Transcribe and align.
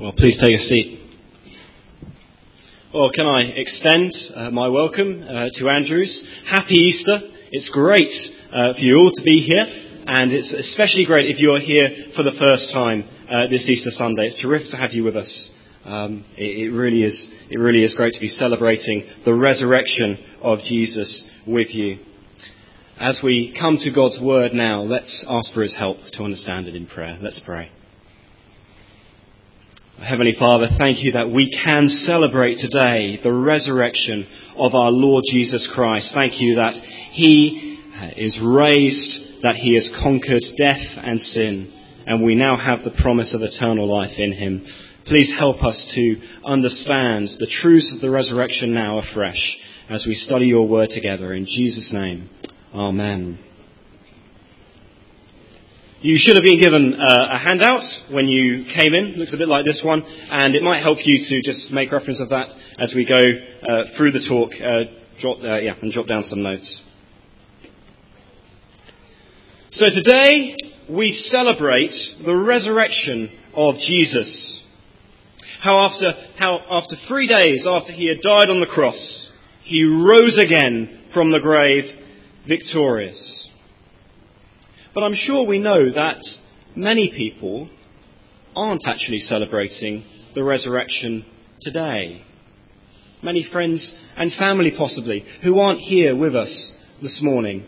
Well, 0.00 0.12
please 0.12 0.38
take 0.40 0.54
a 0.54 0.62
seat. 0.62 1.00
Well, 2.94 3.10
can 3.12 3.26
I 3.26 3.40
extend 3.56 4.12
uh, 4.32 4.48
my 4.50 4.68
welcome 4.68 5.24
uh, 5.28 5.48
to 5.54 5.68
Andrews? 5.68 6.24
Happy 6.48 6.74
Easter. 6.74 7.18
It's 7.50 7.68
great 7.68 8.12
uh, 8.52 8.74
for 8.74 8.78
you 8.78 8.96
all 8.96 9.10
to 9.12 9.22
be 9.24 9.40
here, 9.40 9.66
and 10.06 10.30
it's 10.30 10.52
especially 10.52 11.04
great 11.04 11.28
if 11.28 11.40
you're 11.40 11.58
here 11.58 12.12
for 12.14 12.22
the 12.22 12.36
first 12.38 12.70
time 12.72 13.08
uh, 13.28 13.48
this 13.48 13.68
Easter 13.68 13.90
Sunday. 13.90 14.26
It's 14.26 14.40
terrific 14.40 14.70
to 14.70 14.76
have 14.76 14.92
you 14.92 15.02
with 15.02 15.16
us. 15.16 15.50
Um, 15.84 16.24
it, 16.36 16.68
it, 16.68 16.70
really 16.70 17.02
is. 17.02 17.28
It 17.50 17.58
really 17.58 17.82
is 17.82 17.96
great 17.96 18.14
to 18.14 18.20
be 18.20 18.28
celebrating 18.28 19.04
the 19.24 19.34
resurrection 19.34 20.16
of 20.40 20.60
Jesus 20.60 21.28
with 21.44 21.74
you. 21.74 21.98
As 23.00 23.18
we 23.24 23.52
come 23.58 23.78
to 23.78 23.90
God's 23.90 24.20
Word 24.22 24.52
now, 24.52 24.82
let's 24.82 25.26
ask 25.28 25.52
for 25.52 25.62
His 25.62 25.74
help 25.76 25.96
to 26.12 26.22
understand 26.22 26.68
it 26.68 26.76
in 26.76 26.86
prayer. 26.86 27.18
Let's 27.20 27.40
pray. 27.44 27.72
Heavenly 30.02 30.36
Father, 30.38 30.68
thank 30.78 31.02
you 31.02 31.12
that 31.12 31.28
we 31.28 31.50
can 31.50 31.88
celebrate 31.88 32.58
today 32.58 33.18
the 33.20 33.32
resurrection 33.32 34.28
of 34.56 34.72
our 34.74 34.92
Lord 34.92 35.24
Jesus 35.28 35.68
Christ. 35.74 36.12
Thank 36.14 36.40
you 36.40 36.54
that 36.54 36.74
He 37.10 37.80
uh, 37.96 38.10
is 38.16 38.38
raised, 38.40 39.42
that 39.42 39.56
He 39.56 39.74
has 39.74 39.90
conquered 40.00 40.44
death 40.56 40.80
and 40.96 41.18
sin, 41.18 41.72
and 42.06 42.24
we 42.24 42.36
now 42.36 42.56
have 42.56 42.84
the 42.84 42.96
promise 43.02 43.34
of 43.34 43.42
eternal 43.42 43.88
life 43.88 44.16
in 44.18 44.32
Him. 44.32 44.64
Please 45.04 45.34
help 45.36 45.64
us 45.64 45.90
to 45.96 46.16
understand 46.46 47.28
the 47.40 47.50
truths 47.60 47.92
of 47.92 48.00
the 48.00 48.10
resurrection 48.10 48.72
now 48.72 49.00
afresh 49.00 49.58
as 49.90 50.04
we 50.06 50.14
study 50.14 50.46
your 50.46 50.68
word 50.68 50.90
together. 50.90 51.34
In 51.34 51.44
Jesus' 51.44 51.90
name, 51.92 52.30
Amen. 52.72 53.47
You 56.00 56.16
should 56.16 56.36
have 56.36 56.44
been 56.44 56.60
given 56.60 56.94
uh, 56.94 57.26
a 57.32 57.38
handout 57.38 57.82
when 58.12 58.28
you 58.28 58.66
came 58.72 58.94
in. 58.94 59.06
It 59.06 59.18
looks 59.18 59.34
a 59.34 59.36
bit 59.36 59.48
like 59.48 59.64
this 59.64 59.82
one, 59.84 60.04
and 60.30 60.54
it 60.54 60.62
might 60.62 60.80
help 60.80 60.98
you 61.02 61.18
to 61.28 61.42
just 61.42 61.72
make 61.72 61.90
reference 61.90 62.20
of 62.20 62.28
that 62.28 62.54
as 62.78 62.92
we 62.94 63.04
go 63.04 63.18
uh, 63.18 63.82
through 63.96 64.12
the 64.12 64.24
talk. 64.28 64.52
Uh, 64.62 64.84
jot, 65.18 65.44
uh, 65.44 65.58
yeah, 65.58 65.74
and 65.82 65.90
jot 65.90 66.06
down 66.06 66.22
some 66.22 66.40
notes. 66.40 66.82
So 69.72 69.86
today 69.86 70.54
we 70.88 71.10
celebrate 71.10 71.94
the 72.24 72.36
resurrection 72.36 73.36
of 73.52 73.74
Jesus. 73.78 74.62
How 75.60 75.80
after, 75.80 76.12
how 76.38 76.60
after 76.70 76.94
three 77.08 77.26
days 77.26 77.66
after 77.68 77.92
he 77.92 78.06
had 78.08 78.20
died 78.22 78.50
on 78.50 78.60
the 78.60 78.70
cross, 78.70 79.32
he 79.64 79.82
rose 79.82 80.38
again 80.38 81.06
from 81.12 81.32
the 81.32 81.40
grave 81.40 81.86
victorious. 82.46 83.50
But 84.94 85.02
I'm 85.02 85.14
sure 85.14 85.46
we 85.46 85.58
know 85.58 85.92
that 85.92 86.24
many 86.74 87.12
people 87.14 87.68
aren't 88.56 88.86
actually 88.86 89.20
celebrating 89.20 90.04
the 90.34 90.42
resurrection 90.42 91.24
today. 91.60 92.24
Many 93.22 93.46
friends 93.50 93.96
and 94.16 94.32
family, 94.32 94.72
possibly, 94.76 95.24
who 95.42 95.58
aren't 95.58 95.80
here 95.80 96.16
with 96.16 96.34
us 96.34 96.74
this 97.02 97.20
morning 97.22 97.66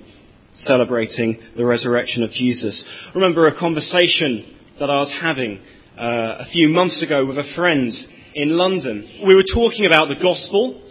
celebrating 0.54 1.40
the 1.56 1.64
resurrection 1.64 2.22
of 2.22 2.30
Jesus. 2.30 2.84
Remember 3.14 3.46
a 3.46 3.58
conversation 3.58 4.56
that 4.78 4.90
I 4.90 5.00
was 5.00 5.16
having 5.20 5.60
uh, 5.98 6.38
a 6.40 6.44
few 6.52 6.68
months 6.68 7.02
ago 7.02 7.26
with 7.26 7.38
a 7.38 7.52
friend 7.54 7.92
in 8.34 8.50
London. 8.50 9.22
We 9.26 9.34
were 9.34 9.44
talking 9.54 9.86
about 9.86 10.08
the 10.08 10.22
gospel, 10.22 10.82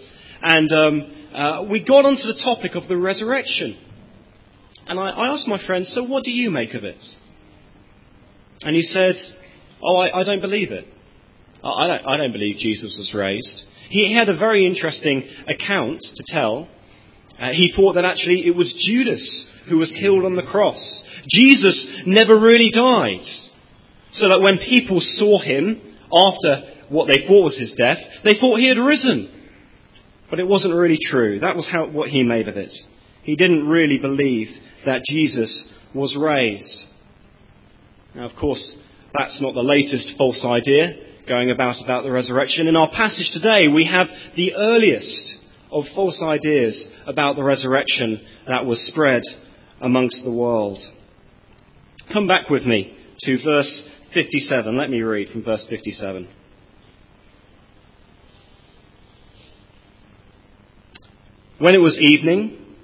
and 0.41 0.71
um, 0.71 1.31
uh, 1.33 1.65
we 1.69 1.83
got 1.83 2.05
onto 2.05 2.23
the 2.23 2.39
topic 2.43 2.75
of 2.75 2.87
the 2.87 2.97
resurrection. 2.97 3.77
And 4.89 4.99
I, 4.99 5.11
I 5.11 5.27
asked 5.27 5.47
my 5.47 5.63
friend, 5.65 5.85
so 5.85 6.03
what 6.03 6.23
do 6.23 6.31
you 6.31 6.49
make 6.49 6.73
of 6.73 6.83
it? 6.83 7.01
And 8.61 8.75
he 8.75 8.81
said, 8.81 9.15
oh, 9.81 9.97
I, 9.97 10.21
I 10.21 10.23
don't 10.23 10.41
believe 10.41 10.71
it. 10.71 10.85
I 11.63 11.87
don't, 11.87 12.05
I 12.07 12.17
don't 12.17 12.31
believe 12.31 12.57
Jesus 12.57 12.95
was 12.97 13.13
raised. 13.13 13.63
He 13.89 14.13
had 14.13 14.29
a 14.29 14.37
very 14.37 14.65
interesting 14.65 15.29
account 15.47 15.99
to 16.15 16.23
tell. 16.27 16.67
Uh, 17.37 17.49
he 17.51 17.71
thought 17.75 17.93
that 17.93 18.05
actually 18.05 18.45
it 18.47 18.55
was 18.55 18.73
Judas 18.85 19.47
who 19.69 19.77
was 19.77 19.95
killed 19.99 20.25
on 20.25 20.35
the 20.35 20.43
cross. 20.43 21.03
Jesus 21.29 22.01
never 22.05 22.39
really 22.39 22.71
died. 22.71 23.23
So 24.13 24.29
that 24.29 24.41
when 24.41 24.57
people 24.57 25.01
saw 25.01 25.39
him 25.39 25.81
after 26.11 26.73
what 26.89 27.05
they 27.05 27.27
thought 27.27 27.43
was 27.43 27.59
his 27.59 27.75
death, 27.77 27.97
they 28.23 28.39
thought 28.39 28.59
he 28.59 28.67
had 28.67 28.79
risen. 28.79 29.35
But 30.31 30.39
it 30.39 30.47
wasn't 30.47 30.73
really 30.73 30.97
true. 30.99 31.39
That 31.39 31.55
was 31.55 31.69
how, 31.71 31.89
what 31.89 32.09
he 32.09 32.23
made 32.23 32.47
of 32.47 32.57
it. 32.57 32.73
He 33.23 33.35
didn't 33.35 33.67
really 33.67 33.99
believe 33.99 34.47
that 34.85 35.03
Jesus 35.09 35.71
was 35.93 36.17
raised. 36.19 36.85
Now, 38.15 38.29
of 38.29 38.35
course, 38.35 38.75
that's 39.13 39.41
not 39.41 39.53
the 39.53 39.63
latest 39.63 40.13
false 40.17 40.43
idea 40.45 40.95
going 41.27 41.51
about 41.51 41.75
about 41.83 42.03
the 42.03 42.11
resurrection. 42.11 42.67
In 42.67 42.75
our 42.75 42.89
passage 42.89 43.29
today, 43.31 43.67
we 43.73 43.85
have 43.85 44.07
the 44.35 44.55
earliest 44.55 45.35
of 45.71 45.83
false 45.93 46.21
ideas 46.23 46.89
about 47.05 47.35
the 47.35 47.43
resurrection 47.43 48.25
that 48.47 48.65
was 48.65 48.85
spread 48.87 49.21
amongst 49.81 50.23
the 50.23 50.31
world. 50.31 50.79
Come 52.11 52.27
back 52.27 52.49
with 52.49 52.65
me 52.65 52.97
to 53.19 53.37
verse 53.43 53.87
57. 54.13 54.75
Let 54.75 54.89
me 54.89 55.01
read 55.01 55.29
from 55.29 55.43
verse 55.43 55.65
57. 55.69 56.27
When 61.59 61.75
it 61.75 61.79
was 61.79 61.99
evening, 61.99 62.58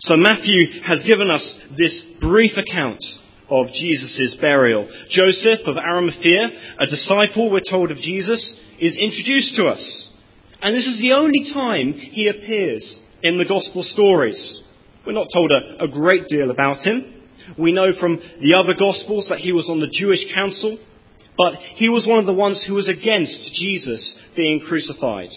So 0.00 0.16
Matthew 0.16 0.82
has 0.82 1.02
given 1.04 1.30
us 1.30 1.58
this 1.76 2.04
brief 2.20 2.52
account 2.56 3.02
of 3.48 3.66
Jesus' 3.68 4.36
burial. 4.40 4.88
Joseph 5.10 5.60
of 5.66 5.76
Arimathea, 5.76 6.50
a 6.78 6.86
disciple, 6.86 7.50
we're 7.50 7.60
told, 7.68 7.90
of 7.90 7.98
Jesus, 7.98 8.58
is 8.80 8.96
introduced 8.96 9.56
to 9.56 9.66
us. 9.66 10.12
And 10.62 10.74
this 10.74 10.86
is 10.86 11.00
the 11.00 11.12
only 11.12 11.52
time 11.52 11.92
he 11.92 12.28
appears 12.28 13.00
in 13.22 13.38
the 13.38 13.44
gospel 13.44 13.82
stories. 13.82 14.62
We're 15.06 15.12
not 15.12 15.28
told 15.32 15.50
a, 15.50 15.84
a 15.84 15.88
great 15.88 16.26
deal 16.28 16.50
about 16.50 16.78
him. 16.78 17.12
We 17.58 17.72
know 17.72 17.92
from 17.98 18.20
the 18.40 18.54
other 18.54 18.74
gospels 18.78 19.26
that 19.28 19.38
he 19.40 19.52
was 19.52 19.68
on 19.68 19.80
the 19.80 19.92
Jewish 19.92 20.32
council, 20.34 20.78
but 21.36 21.54
he 21.76 21.88
was 21.88 22.06
one 22.06 22.18
of 22.18 22.26
the 22.26 22.32
ones 22.32 22.64
who 22.66 22.74
was 22.74 22.88
against 22.88 23.52
Jesus 23.54 24.18
being 24.36 24.60
crucified. 24.60 25.30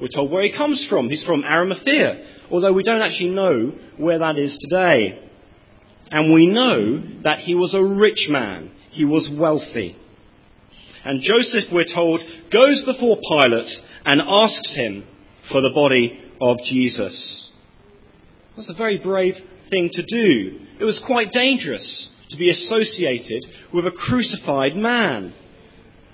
We're 0.00 0.08
told 0.08 0.30
where 0.30 0.42
he 0.42 0.56
comes 0.56 0.86
from. 0.88 1.10
He's 1.10 1.24
from 1.24 1.44
Arimathea, 1.44 2.24
although 2.50 2.72
we 2.72 2.82
don't 2.82 3.02
actually 3.02 3.30
know 3.30 3.72
where 3.96 4.18
that 4.20 4.38
is 4.38 4.56
today. 4.60 5.20
And 6.10 6.32
we 6.32 6.46
know 6.46 7.02
that 7.24 7.40
he 7.40 7.54
was 7.54 7.74
a 7.74 7.82
rich 7.82 8.28
man. 8.30 8.70
He 8.90 9.04
was 9.04 9.30
wealthy. 9.36 9.96
And 11.04 11.20
Joseph, 11.20 11.64
we're 11.72 11.84
told, 11.84 12.20
goes 12.52 12.84
before 12.84 13.16
Pilate 13.16 13.70
and 14.04 14.22
asks 14.24 14.74
him 14.74 15.06
for 15.50 15.60
the 15.60 15.72
body 15.74 16.20
of 16.40 16.58
Jesus. 16.64 17.50
That's 18.56 18.70
a 18.70 18.76
very 18.76 18.98
brave 18.98 19.34
thing 19.70 19.90
to 19.92 20.02
do. 20.02 20.60
It 20.80 20.84
was 20.84 21.02
quite 21.06 21.30
dangerous 21.32 22.10
to 22.30 22.36
be 22.36 22.50
associated 22.50 23.44
with 23.72 23.86
a 23.86 23.90
crucified 23.90 24.76
man. 24.76 25.34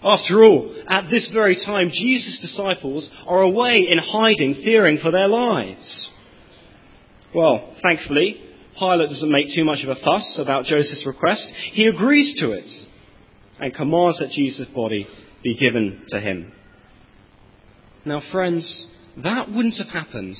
After 0.05 0.45
all, 0.45 0.75
at 0.87 1.09
this 1.11 1.31
very 1.33 1.57
time, 1.57 1.91
Jesus' 1.91 2.39
disciples 2.39 3.11
are 3.27 3.41
away 3.41 3.89
in 3.89 3.97
hiding, 3.99 4.61
fearing 4.63 4.99
for 4.99 5.11
their 5.11 5.29
lives. 5.29 6.11
Well, 7.35 7.75
thankfully, 7.83 8.41
Pilate 8.79 9.09
doesn't 9.09 9.33
make 9.33 9.47
too 9.55 9.65
much 9.65 9.83
of 9.83 9.89
a 9.89 10.01
fuss 10.01 10.39
about 10.41 10.67
Joseph's 10.67 11.07
request. 11.07 11.51
He 11.73 11.87
agrees 11.87 12.35
to 12.41 12.53
it 12.53 12.71
and 13.59 13.75
commands 13.75 14.19
that 14.19 14.31
Jesus' 14.31 14.69
body 14.75 15.07
be 15.43 15.57
given 15.57 16.03
to 16.09 16.21
him. 16.21 16.53
Now, 18.05 18.21
friends, 18.31 18.87
that 19.23 19.49
wouldn't 19.49 19.79
have 19.79 19.89
happened 19.89 20.37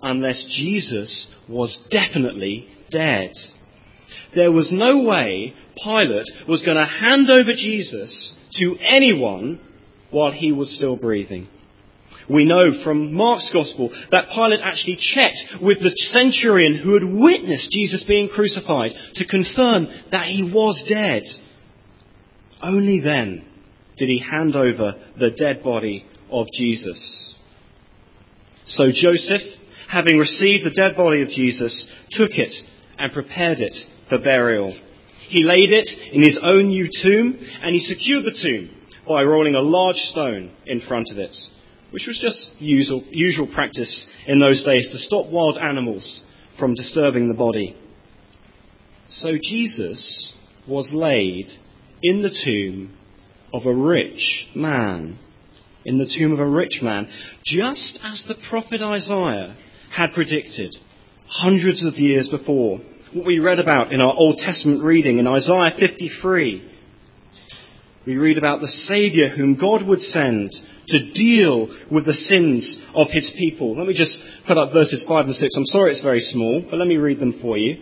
unless 0.00 0.46
Jesus 0.56 1.34
was 1.48 1.88
definitely 1.90 2.68
dead. 2.90 3.32
There 4.34 4.52
was 4.52 4.70
no 4.70 5.02
way 5.02 5.54
Pilate 5.82 6.28
was 6.46 6.62
going 6.62 6.76
to 6.76 6.84
hand 6.84 7.30
over 7.30 7.52
Jesus 7.52 8.34
to 8.52 8.76
anyone 8.80 9.60
while 10.10 10.32
he 10.32 10.52
was 10.52 10.74
still 10.74 10.96
breathing. 10.96 11.48
We 12.28 12.44
know 12.44 12.82
from 12.84 13.14
Mark's 13.14 13.50
Gospel 13.52 13.90
that 14.10 14.28
Pilate 14.34 14.60
actually 14.62 14.96
checked 14.96 15.62
with 15.62 15.78
the 15.78 15.92
centurion 16.10 16.76
who 16.76 16.94
had 16.94 17.04
witnessed 17.04 17.70
Jesus 17.70 18.04
being 18.06 18.28
crucified 18.28 18.90
to 19.14 19.26
confirm 19.26 19.88
that 20.12 20.26
he 20.26 20.42
was 20.42 20.84
dead. 20.88 21.22
Only 22.62 23.00
then 23.00 23.44
did 23.96 24.08
he 24.08 24.18
hand 24.18 24.54
over 24.56 24.94
the 25.18 25.30
dead 25.30 25.62
body 25.62 26.06
of 26.30 26.46
Jesus. 26.52 27.34
So 28.66 28.84
Joseph, 28.92 29.42
having 29.88 30.18
received 30.18 30.64
the 30.64 30.70
dead 30.70 30.96
body 30.96 31.22
of 31.22 31.28
Jesus, 31.28 31.90
took 32.10 32.32
it 32.32 32.52
and 32.98 33.12
prepared 33.12 33.58
it 33.58 33.74
for 34.08 34.18
burial. 34.18 34.78
He 35.28 35.44
laid 35.44 35.70
it 35.72 35.88
in 36.12 36.22
his 36.22 36.38
own 36.42 36.68
new 36.68 36.88
tomb, 37.02 37.38
and 37.62 37.74
he 37.74 37.80
secured 37.80 38.24
the 38.24 38.38
tomb 38.42 38.70
by 39.06 39.22
rolling 39.22 39.54
a 39.54 39.60
large 39.60 39.96
stone 39.96 40.52
in 40.66 40.80
front 40.80 41.08
of 41.10 41.18
it, 41.18 41.36
which 41.90 42.06
was 42.06 42.18
just 42.18 42.60
usual, 42.60 43.04
usual 43.10 43.46
practice 43.46 44.06
in 44.26 44.40
those 44.40 44.64
days 44.64 44.88
to 44.90 44.98
stop 44.98 45.30
wild 45.30 45.58
animals 45.58 46.24
from 46.58 46.74
disturbing 46.74 47.28
the 47.28 47.34
body. 47.34 47.76
So 49.10 49.32
Jesus 49.40 50.32
was 50.66 50.90
laid 50.92 51.46
in 52.02 52.22
the 52.22 52.34
tomb 52.44 52.96
of 53.52 53.66
a 53.66 53.74
rich 53.74 54.48
man. 54.54 55.18
In 55.84 55.98
the 55.98 56.12
tomb 56.18 56.32
of 56.32 56.40
a 56.40 56.48
rich 56.48 56.80
man, 56.82 57.08
just 57.44 57.98
as 58.02 58.24
the 58.28 58.34
prophet 58.50 58.82
Isaiah 58.82 59.56
had 59.94 60.12
predicted 60.12 60.74
hundreds 61.26 61.84
of 61.84 61.94
years 61.94 62.28
before. 62.28 62.80
What 63.14 63.24
we 63.24 63.38
read 63.38 63.58
about 63.58 63.90
in 63.90 64.02
our 64.02 64.14
Old 64.14 64.36
Testament 64.36 64.84
reading 64.84 65.16
in 65.16 65.26
Isaiah 65.26 65.72
53. 65.78 66.72
We 68.06 68.16
read 68.18 68.36
about 68.36 68.60
the 68.60 68.66
Saviour 68.66 69.30
whom 69.30 69.58
God 69.58 69.82
would 69.86 70.00
send 70.00 70.50
to 70.88 71.12
deal 71.14 71.74
with 71.90 72.04
the 72.04 72.12
sins 72.12 72.76
of 72.94 73.08
his 73.10 73.32
people. 73.38 73.78
Let 73.78 73.86
me 73.86 73.94
just 73.94 74.18
put 74.46 74.58
up 74.58 74.74
verses 74.74 75.06
5 75.08 75.24
and 75.24 75.34
6. 75.34 75.56
I'm 75.56 75.64
sorry 75.66 75.92
it's 75.92 76.02
very 76.02 76.20
small, 76.20 76.66
but 76.68 76.78
let 76.78 76.86
me 76.86 76.96
read 76.96 77.18
them 77.18 77.38
for 77.40 77.56
you. 77.56 77.80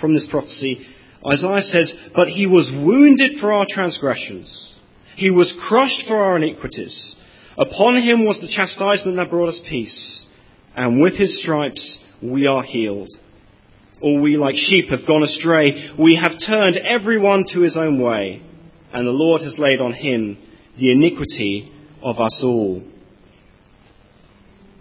From 0.00 0.12
this 0.12 0.26
prophecy, 0.28 0.84
Isaiah 1.32 1.62
says, 1.62 1.94
But 2.12 2.26
he 2.26 2.48
was 2.48 2.68
wounded 2.74 3.38
for 3.38 3.52
our 3.52 3.66
transgressions, 3.68 4.76
he 5.14 5.30
was 5.30 5.54
crushed 5.68 6.02
for 6.08 6.16
our 6.16 6.36
iniquities. 6.36 7.14
Upon 7.56 8.02
him 8.02 8.26
was 8.26 8.40
the 8.40 8.52
chastisement 8.52 9.18
that 9.18 9.30
brought 9.30 9.50
us 9.50 9.60
peace, 9.68 10.26
and 10.74 11.00
with 11.00 11.14
his 11.14 11.40
stripes 11.40 11.98
we 12.20 12.48
are 12.48 12.64
healed. 12.64 13.10
All 14.02 14.20
we 14.20 14.36
like 14.36 14.54
sheep 14.54 14.90
have 14.90 15.06
gone 15.06 15.22
astray. 15.22 15.90
We 15.98 16.16
have 16.16 16.38
turned 16.46 16.76
everyone 16.76 17.44
to 17.54 17.60
his 17.60 17.76
own 17.76 17.98
way, 17.98 18.42
and 18.92 19.06
the 19.06 19.12
Lord 19.12 19.40
has 19.42 19.58
laid 19.58 19.80
on 19.80 19.92
him 19.94 20.36
the 20.78 20.92
iniquity 20.92 21.72
of 22.02 22.18
us 22.18 22.42
all. 22.44 22.82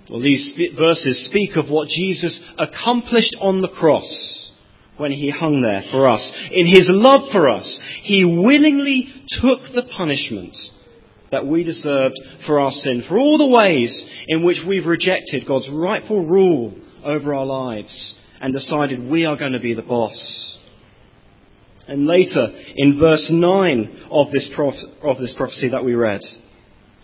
Well, 0.09 0.19
these 0.19 0.57
verses 0.77 1.27
speak 1.29 1.56
of 1.56 1.69
what 1.69 1.88
Jesus 1.88 2.44
accomplished 2.59 3.35
on 3.39 3.59
the 3.59 3.69
cross 3.69 4.51
when 4.97 5.12
he 5.12 5.29
hung 5.29 5.62
there 5.62 5.83
for 5.91 6.09
us. 6.09 6.33
In 6.51 6.67
his 6.67 6.89
love 6.89 7.31
for 7.31 7.50
us, 7.50 7.79
he 8.01 8.25
willingly 8.25 9.07
took 9.41 9.62
the 9.73 9.89
punishment 9.95 10.56
that 11.31 11.47
we 11.47 11.63
deserved 11.63 12.15
for 12.45 12.59
our 12.59 12.71
sin, 12.71 13.03
for 13.07 13.17
all 13.17 13.38
the 13.38 13.47
ways 13.47 14.06
in 14.27 14.44
which 14.44 14.59
we've 14.67 14.85
rejected 14.85 15.47
God's 15.47 15.69
rightful 15.71 16.27
rule 16.27 16.73
over 17.03 17.33
our 17.33 17.45
lives 17.45 18.15
and 18.45 18.53
decided 18.53 19.09
we 19.09 19.25
are 19.25 19.38
going 19.38 19.53
to 19.53 19.59
be 19.59 19.74
the 19.74 19.81
boss. 19.81 20.59
And 21.88 22.06
later, 22.06 22.45
in 22.75 23.00
verse 23.00 23.27
9 23.33 24.07
of 24.12 24.31
this, 24.31 24.51
of 25.01 25.18
this 25.18 25.33
prophecy 25.36 25.69
that 25.69 25.83
we 25.83 25.95
read, 25.95 26.21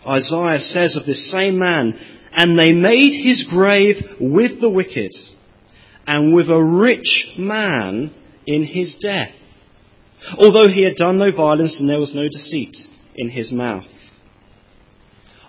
Isaiah 0.06 0.60
says 0.60 0.94
of 0.94 1.04
this 1.04 1.32
same 1.32 1.58
man, 1.58 1.98
And 2.30 2.56
they 2.56 2.72
made 2.72 3.24
his 3.24 3.44
grave 3.50 3.96
with 4.20 4.60
the 4.60 4.70
wicked 4.70 5.10
and 6.06 6.32
with 6.32 6.48
a 6.48 6.62
rich 6.62 7.34
man 7.36 8.14
in 8.46 8.62
his 8.62 8.96
death, 9.02 9.34
although 10.38 10.68
he 10.68 10.84
had 10.84 10.94
done 10.94 11.18
no 11.18 11.32
violence 11.34 11.80
and 11.80 11.88
there 11.88 11.98
was 11.98 12.14
no 12.14 12.28
deceit 12.28 12.76
in 13.16 13.28
his 13.28 13.50
mouth. 13.50 13.86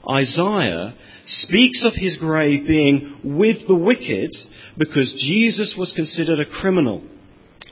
Isaiah 0.09 0.95
speaks 1.21 1.85
of 1.85 1.93
his 1.93 2.17
grave 2.17 2.65
being 2.65 3.19
with 3.23 3.67
the 3.67 3.75
wicked 3.75 4.31
because 4.77 5.13
Jesus 5.25 5.75
was 5.77 5.93
considered 5.95 6.39
a 6.39 6.45
criminal 6.45 7.03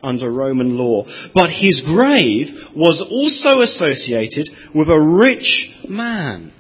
under 0.04 0.32
Roman 0.32 0.78
law. 0.78 1.06
But 1.34 1.50
his 1.50 1.82
grave 1.86 2.48
was 2.76 3.04
also 3.10 3.62
associated 3.62 4.50
with 4.74 4.88
a 4.88 5.00
rich 5.00 5.70
man 5.88 6.54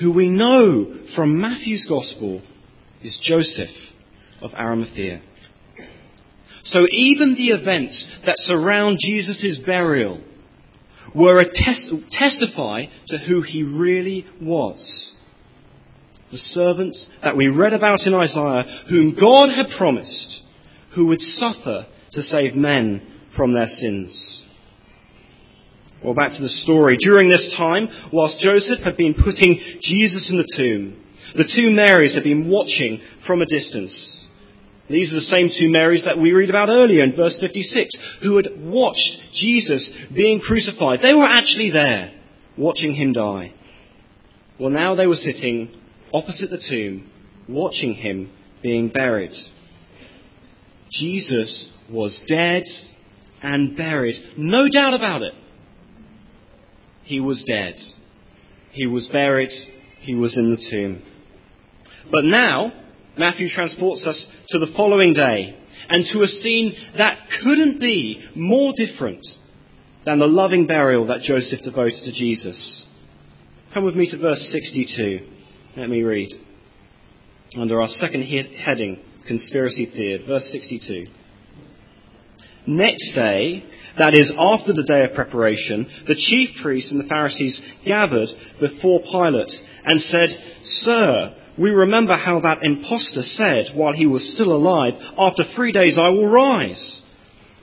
who 0.00 0.12
we 0.12 0.28
know 0.28 1.06
from 1.14 1.40
Matthew's 1.40 1.86
Gospel 1.88 2.42
is 3.02 3.18
Joseph 3.22 3.70
of 4.42 4.52
Arimathea. 4.52 5.22
So 6.64 6.80
even 6.90 7.34
the 7.34 7.48
events 7.48 8.08
that 8.26 8.34
surround 8.38 8.98
Jesus' 9.00 9.58
burial 9.64 10.20
were 11.14 11.40
a 11.40 11.44
tes- 11.44 11.92
testify 12.12 12.86
to 13.08 13.18
who 13.18 13.40
he 13.42 13.62
really 13.62 14.26
was. 14.40 15.15
The 16.32 16.38
servant 16.38 16.96
that 17.22 17.36
we 17.36 17.48
read 17.48 17.72
about 17.72 18.06
in 18.06 18.14
Isaiah, 18.14 18.84
whom 18.88 19.16
God 19.18 19.48
had 19.50 19.76
promised, 19.78 20.42
who 20.94 21.06
would 21.06 21.20
suffer 21.20 21.86
to 22.12 22.22
save 22.22 22.54
men 22.54 23.02
from 23.36 23.52
their 23.52 23.66
sins. 23.66 24.42
Well, 26.02 26.14
back 26.14 26.32
to 26.32 26.42
the 26.42 26.48
story. 26.48 26.96
During 26.98 27.28
this 27.28 27.54
time, 27.56 27.88
whilst 28.12 28.40
Joseph 28.40 28.80
had 28.84 28.96
been 28.96 29.14
putting 29.14 29.60
Jesus 29.80 30.30
in 30.30 30.36
the 30.36 30.52
tomb, 30.56 31.02
the 31.34 31.50
two 31.54 31.70
Marys 31.70 32.14
had 32.14 32.24
been 32.24 32.50
watching 32.50 33.00
from 33.26 33.42
a 33.42 33.46
distance. 33.46 34.26
These 34.88 35.12
are 35.12 35.16
the 35.16 35.20
same 35.22 35.48
two 35.48 35.70
Marys 35.70 36.04
that 36.04 36.18
we 36.18 36.32
read 36.32 36.50
about 36.50 36.68
earlier 36.68 37.02
in 37.02 37.16
verse 37.16 37.38
56, 37.40 37.96
who 38.22 38.36
had 38.36 38.48
watched 38.56 39.20
Jesus 39.34 39.90
being 40.14 40.40
crucified. 40.40 41.00
They 41.02 41.14
were 41.14 41.24
actually 41.24 41.70
there, 41.70 42.12
watching 42.56 42.94
him 42.94 43.12
die. 43.12 43.52
Well, 44.60 44.70
now 44.70 44.94
they 44.94 45.06
were 45.06 45.16
sitting 45.16 45.70
opposite 46.12 46.50
the 46.50 46.64
tomb, 46.68 47.10
watching 47.48 47.94
him 47.94 48.30
being 48.62 48.88
buried. 48.88 49.32
Jesus 50.90 51.70
was 51.90 52.22
dead 52.28 52.64
and 53.42 53.76
buried. 53.76 54.16
No 54.36 54.68
doubt 54.68 54.94
about 54.94 55.22
it. 55.22 55.34
He 57.04 57.20
was 57.20 57.44
dead. 57.46 57.74
He 58.72 58.86
was 58.86 59.08
buried. 59.12 59.50
He 60.00 60.14
was 60.14 60.36
in 60.36 60.50
the 60.50 60.66
tomb. 60.70 61.02
But 62.10 62.24
now, 62.24 62.72
Matthew 63.18 63.48
transports 63.48 64.06
us 64.06 64.28
to 64.48 64.58
the 64.58 64.72
following 64.76 65.12
day 65.12 65.56
and 65.88 66.04
to 66.12 66.22
a 66.22 66.26
scene 66.26 66.74
that 66.98 67.18
couldn't 67.42 67.80
be 67.80 68.24
more 68.34 68.72
different 68.76 69.24
than 70.04 70.18
the 70.18 70.26
loving 70.26 70.66
burial 70.66 71.06
that 71.08 71.22
Joseph 71.22 71.60
devoted 71.64 72.04
to 72.04 72.12
Jesus. 72.12 72.86
Come 73.74 73.84
with 73.84 73.94
me 73.94 74.10
to 74.10 74.18
verse 74.18 74.48
62. 74.50 75.35
Let 75.76 75.90
me 75.90 76.02
read. 76.04 76.32
Under 77.54 77.82
our 77.82 77.86
second 77.86 78.22
heading, 78.22 78.98
Conspiracy 79.28 79.84
Theory, 79.84 80.24
verse 80.26 80.48
62. 80.50 81.04
Next 82.66 83.12
day, 83.14 83.62
that 83.98 84.14
is, 84.14 84.32
after 84.38 84.72
the 84.72 84.84
day 84.84 85.04
of 85.04 85.12
preparation, 85.14 85.86
the 86.08 86.14
chief 86.14 86.62
priests 86.62 86.92
and 86.92 87.04
the 87.04 87.08
Pharisees 87.08 87.60
gathered 87.84 88.30
before 88.58 89.00
Pilate 89.00 89.52
and 89.84 90.00
said, 90.00 90.30
Sir, 90.62 91.36
we 91.58 91.68
remember 91.68 92.16
how 92.16 92.40
that 92.40 92.62
impostor 92.62 93.20
said 93.20 93.66
while 93.74 93.92
he 93.92 94.06
was 94.06 94.32
still 94.32 94.54
alive, 94.54 94.94
After 95.18 95.44
three 95.54 95.72
days 95.72 95.98
I 96.02 96.08
will 96.08 96.30
rise. 96.30 97.02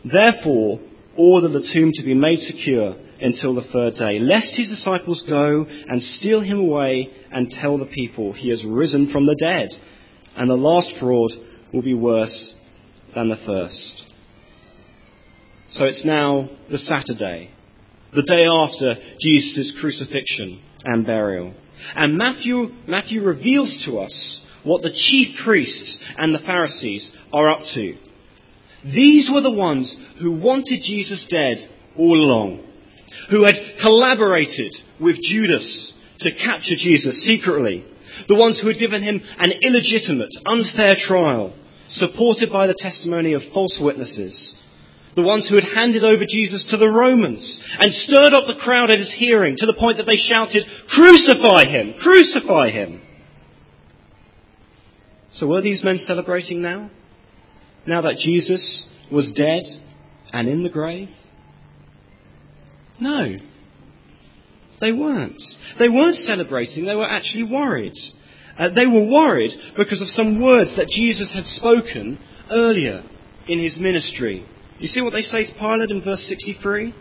Therefore, 0.05 0.79
order 1.17 1.47
the 1.47 1.67
tomb 1.73 1.89
to 1.95 2.03
be 2.03 2.13
made 2.13 2.39
secure 2.39 2.95
until 3.23 3.55
the 3.55 3.67
third 3.71 3.95
day, 3.95 4.19
lest 4.19 4.55
his 4.55 4.69
disciples 4.69 5.25
go 5.27 5.65
and 5.65 6.01
steal 6.01 6.41
him 6.41 6.59
away 6.59 7.09
and 7.31 7.49
tell 7.49 7.77
the 7.77 7.85
people 7.85 8.33
he 8.33 8.49
has 8.49 8.63
risen 8.65 9.11
from 9.11 9.25
the 9.25 9.37
dead, 9.39 9.69
and 10.35 10.49
the 10.49 10.55
last 10.55 10.91
fraud 10.99 11.31
will 11.73 11.81
be 11.81 11.93
worse 11.93 12.55
than 13.15 13.29
the 13.29 13.37
first. 13.45 14.03
So 15.71 15.85
it's 15.85 16.05
now 16.05 16.49
the 16.69 16.77
Saturday, 16.77 17.51
the 18.13 18.23
day 18.23 18.45
after 18.45 19.01
Jesus' 19.19 19.75
crucifixion 19.79 20.61
and 20.83 21.05
burial. 21.05 21.53
And 21.95 22.17
Matthew, 22.17 22.67
Matthew 22.87 23.23
reveals 23.23 23.83
to 23.85 23.99
us 23.99 24.41
what 24.63 24.81
the 24.81 24.93
chief 24.93 25.39
priests 25.43 25.99
and 26.17 26.33
the 26.33 26.45
Pharisees 26.45 27.11
are 27.31 27.49
up 27.49 27.61
to. 27.73 27.95
These 28.83 29.29
were 29.33 29.41
the 29.41 29.51
ones 29.51 29.95
who 30.21 30.39
wanted 30.39 30.81
Jesus 30.83 31.25
dead 31.29 31.57
all 31.97 32.17
along, 32.17 32.63
who 33.29 33.43
had 33.43 33.55
collaborated 33.81 34.73
with 34.99 35.21
Judas 35.21 35.93
to 36.19 36.31
capture 36.31 36.75
Jesus 36.77 37.25
secretly, 37.25 37.85
the 38.27 38.35
ones 38.35 38.59
who 38.59 38.67
had 38.67 38.79
given 38.79 39.03
him 39.03 39.21
an 39.37 39.51
illegitimate, 39.61 40.31
unfair 40.45 40.95
trial, 40.97 41.53
supported 41.89 42.51
by 42.51 42.67
the 42.67 42.77
testimony 42.77 43.33
of 43.33 43.41
false 43.53 43.79
witnesses, 43.81 44.55
the 45.15 45.23
ones 45.23 45.47
who 45.47 45.55
had 45.55 45.65
handed 45.75 46.03
over 46.03 46.25
Jesus 46.27 46.65
to 46.71 46.77
the 46.77 46.87
Romans 46.87 47.61
and 47.77 47.93
stirred 47.93 48.33
up 48.33 48.47
the 48.47 48.59
crowd 48.61 48.89
at 48.89 48.97
his 48.97 49.15
hearing 49.17 49.55
to 49.57 49.65
the 49.65 49.77
point 49.77 49.97
that 49.97 50.07
they 50.09 50.17
shouted, 50.17 50.63
Crucify 50.89 51.65
him! 51.65 51.93
Crucify 52.01 52.71
him! 52.71 53.01
So 55.33 55.47
were 55.47 55.61
these 55.61 55.83
men 55.83 55.97
celebrating 55.97 56.61
now? 56.61 56.89
Now 57.85 58.01
that 58.01 58.17
Jesus 58.17 58.87
was 59.11 59.33
dead 59.35 59.63
and 60.31 60.47
in 60.47 60.63
the 60.63 60.69
grave? 60.69 61.09
No. 62.99 63.37
They 64.81 64.91
weren't. 64.91 65.41
They 65.79 65.89
weren't 65.89 66.15
celebrating, 66.15 66.85
they 66.85 66.95
were 66.95 67.09
actually 67.09 67.45
worried. 67.45 67.93
Uh, 68.57 68.69
they 68.69 68.85
were 68.85 69.09
worried 69.09 69.51
because 69.77 70.01
of 70.01 70.09
some 70.09 70.41
words 70.41 70.75
that 70.77 70.89
Jesus 70.89 71.33
had 71.33 71.45
spoken 71.45 72.19
earlier 72.51 73.03
in 73.47 73.59
his 73.59 73.79
ministry. 73.79 74.45
You 74.79 74.87
see 74.87 75.01
what 75.01 75.13
they 75.13 75.21
say 75.21 75.45
to 75.45 75.53
Pilate 75.53 75.89
in 75.89 76.03
verse 76.03 76.23
63? 76.27 76.93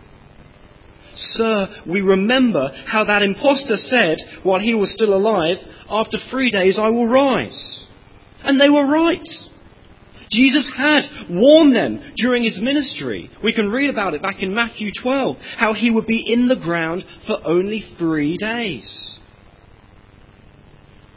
Sir, 1.14 1.82
we 1.86 2.00
remember 2.00 2.70
how 2.86 3.04
that 3.04 3.22
impostor 3.22 3.76
said 3.76 4.18
while 4.42 4.60
he 4.60 4.74
was 4.74 4.92
still 4.94 5.12
alive, 5.12 5.56
After 5.88 6.18
three 6.30 6.50
days 6.50 6.78
I 6.80 6.88
will 6.88 7.08
rise. 7.08 7.86
And 8.42 8.60
they 8.60 8.70
were 8.70 8.86
right. 8.86 9.20
Jesus 10.32 10.72
had 10.74 11.02
warned 11.28 11.76
them 11.76 12.00
during 12.16 12.42
his 12.42 12.58
ministry. 12.60 13.30
We 13.44 13.52
can 13.52 13.68
read 13.68 13.90
about 13.90 14.14
it 14.14 14.22
back 14.22 14.42
in 14.42 14.54
Matthew 14.54 14.90
12, 15.00 15.36
how 15.58 15.74
he 15.74 15.90
would 15.90 16.06
be 16.06 16.24
in 16.26 16.48
the 16.48 16.56
ground 16.56 17.04
for 17.26 17.38
only 17.46 17.84
three 17.98 18.38
days. 18.38 19.18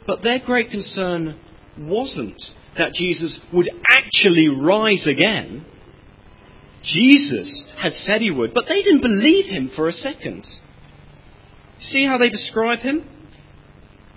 But 0.06 0.22
their 0.22 0.38
great 0.38 0.70
concern 0.70 1.40
wasn't 1.78 2.40
that 2.76 2.92
Jesus 2.92 3.40
would 3.52 3.70
actually 3.90 4.48
rise 4.48 5.06
again. 5.06 5.64
Jesus 6.84 7.66
had 7.82 7.92
said 7.92 8.20
he 8.20 8.30
would, 8.30 8.54
but 8.54 8.66
they 8.68 8.82
didn't 8.82 9.00
believe 9.00 9.46
him 9.46 9.70
for 9.74 9.86
a 9.86 9.92
second. 9.92 10.46
See 11.80 12.06
how 12.06 12.18
they 12.18 12.28
describe 12.28 12.80
him? 12.80 13.08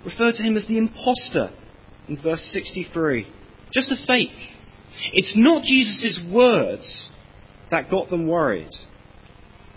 Refer 0.04 0.32
to 0.32 0.42
him 0.42 0.56
as 0.56 0.66
the 0.68 0.78
impostor 0.78 1.50
in 2.08 2.22
verse 2.22 2.42
63. 2.52 3.26
Just 3.72 3.90
a 3.90 4.06
fake. 4.06 4.30
It's 5.12 5.34
not 5.36 5.62
Jesus' 5.64 6.20
words 6.32 7.10
that 7.70 7.90
got 7.90 8.10
them 8.10 8.26
worried, 8.26 8.70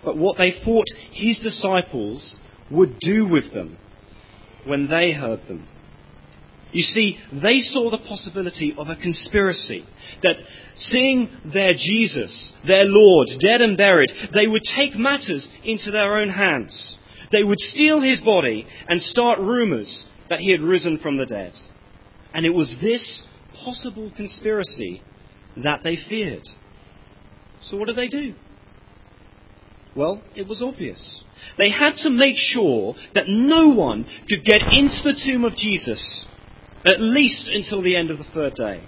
but 0.04 0.18
what 0.18 0.38
they 0.38 0.54
thought 0.64 0.86
his 1.12 1.40
disciples 1.40 2.38
would 2.72 3.00
do 3.00 3.28
with 3.28 3.54
them 3.54 3.78
when 4.66 4.90
they 4.90 5.12
heard 5.12 5.42
them. 5.48 5.68
You 6.72 6.82
see, 6.82 7.20
they 7.32 7.60
saw 7.60 7.92
the 7.92 8.00
possibility 8.00 8.74
of 8.76 8.90
a 8.90 8.96
conspiracy 8.96 9.86
that 10.24 10.38
seeing 10.76 11.30
their 11.54 11.74
Jesus, 11.74 12.54
their 12.66 12.86
Lord, 12.86 13.28
dead 13.40 13.62
and 13.62 13.78
buried, 13.78 14.10
they 14.34 14.48
would 14.48 14.64
take 14.76 14.96
matters 14.96 15.48
into 15.64 15.92
their 15.92 16.16
own 16.16 16.30
hands. 16.30 16.98
They 17.32 17.44
would 17.44 17.60
steal 17.60 18.02
his 18.02 18.22
body 18.22 18.66
and 18.88 19.02
start 19.02 19.40
rumors 19.40 20.08
that 20.30 20.40
he 20.40 20.52
had 20.52 20.62
risen 20.62 20.98
from 20.98 21.18
the 21.18 21.28
dead. 21.28 21.54
And 22.34 22.44
it 22.44 22.54
was 22.54 22.76
this 22.82 23.24
possible 23.64 24.12
conspiracy 24.16 25.04
that 25.58 25.82
they 25.84 25.98
feared. 26.10 26.48
So 27.64 27.78
what 27.78 27.88
did 27.88 27.96
they 27.96 28.08
do? 28.08 28.34
Well, 29.96 30.24
it 30.36 30.48
was 30.48 30.62
obvious. 30.62 31.24
They 31.58 31.70
had 31.70 31.94
to 32.04 32.10
make 32.10 32.36
sure 32.36 32.96
that 33.14 33.28
no 33.28 33.76
one 33.76 34.06
could 34.28 34.44
get 34.44 34.62
into 34.72 35.04
the 35.04 35.22
tomb 35.24 35.44
of 35.44 35.56
Jesus, 35.56 36.26
at 36.86 37.00
least 37.00 37.50
until 37.54 37.82
the 37.82 37.96
end 37.96 38.10
of 38.10 38.18
the 38.18 38.24
third 38.34 38.56
day. 38.56 38.84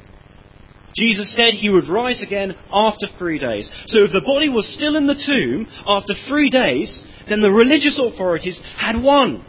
Jesus 0.95 1.35
said 1.35 1.53
he 1.53 1.69
would 1.69 1.89
rise 1.89 2.23
again 2.23 2.53
after 2.71 3.07
three 3.19 3.37
days. 3.37 3.69
So 3.87 4.03
if 4.03 4.11
the 4.11 4.23
body 4.25 4.47
was 4.47 4.73
still 4.75 4.95
in 4.95 5.07
the 5.07 5.21
tomb 5.25 5.67
after 5.85 6.13
three 6.27 6.49
days, 6.49 7.05
then 7.27 7.41
the 7.41 7.51
religious 7.51 7.99
authorities 8.01 8.61
had 8.77 9.01
won. 9.01 9.45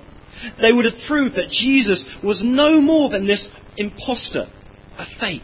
They 0.60 0.72
would 0.72 0.84
have 0.84 1.06
proved 1.06 1.36
that 1.36 1.50
Jesus 1.50 2.04
was 2.22 2.42
no 2.44 2.80
more 2.80 3.10
than 3.10 3.26
this 3.26 3.48
impostor, 3.76 4.48
a 4.98 5.06
fake, 5.20 5.42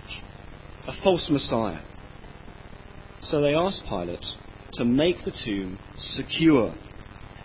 a 0.86 0.92
false 1.02 1.28
Messiah. 1.30 1.80
So 3.22 3.40
they 3.40 3.54
asked 3.54 3.84
Pilate 3.88 4.24
to 4.74 4.84
make 4.84 5.16
the 5.24 5.32
tomb 5.44 5.78
secure. 5.96 6.74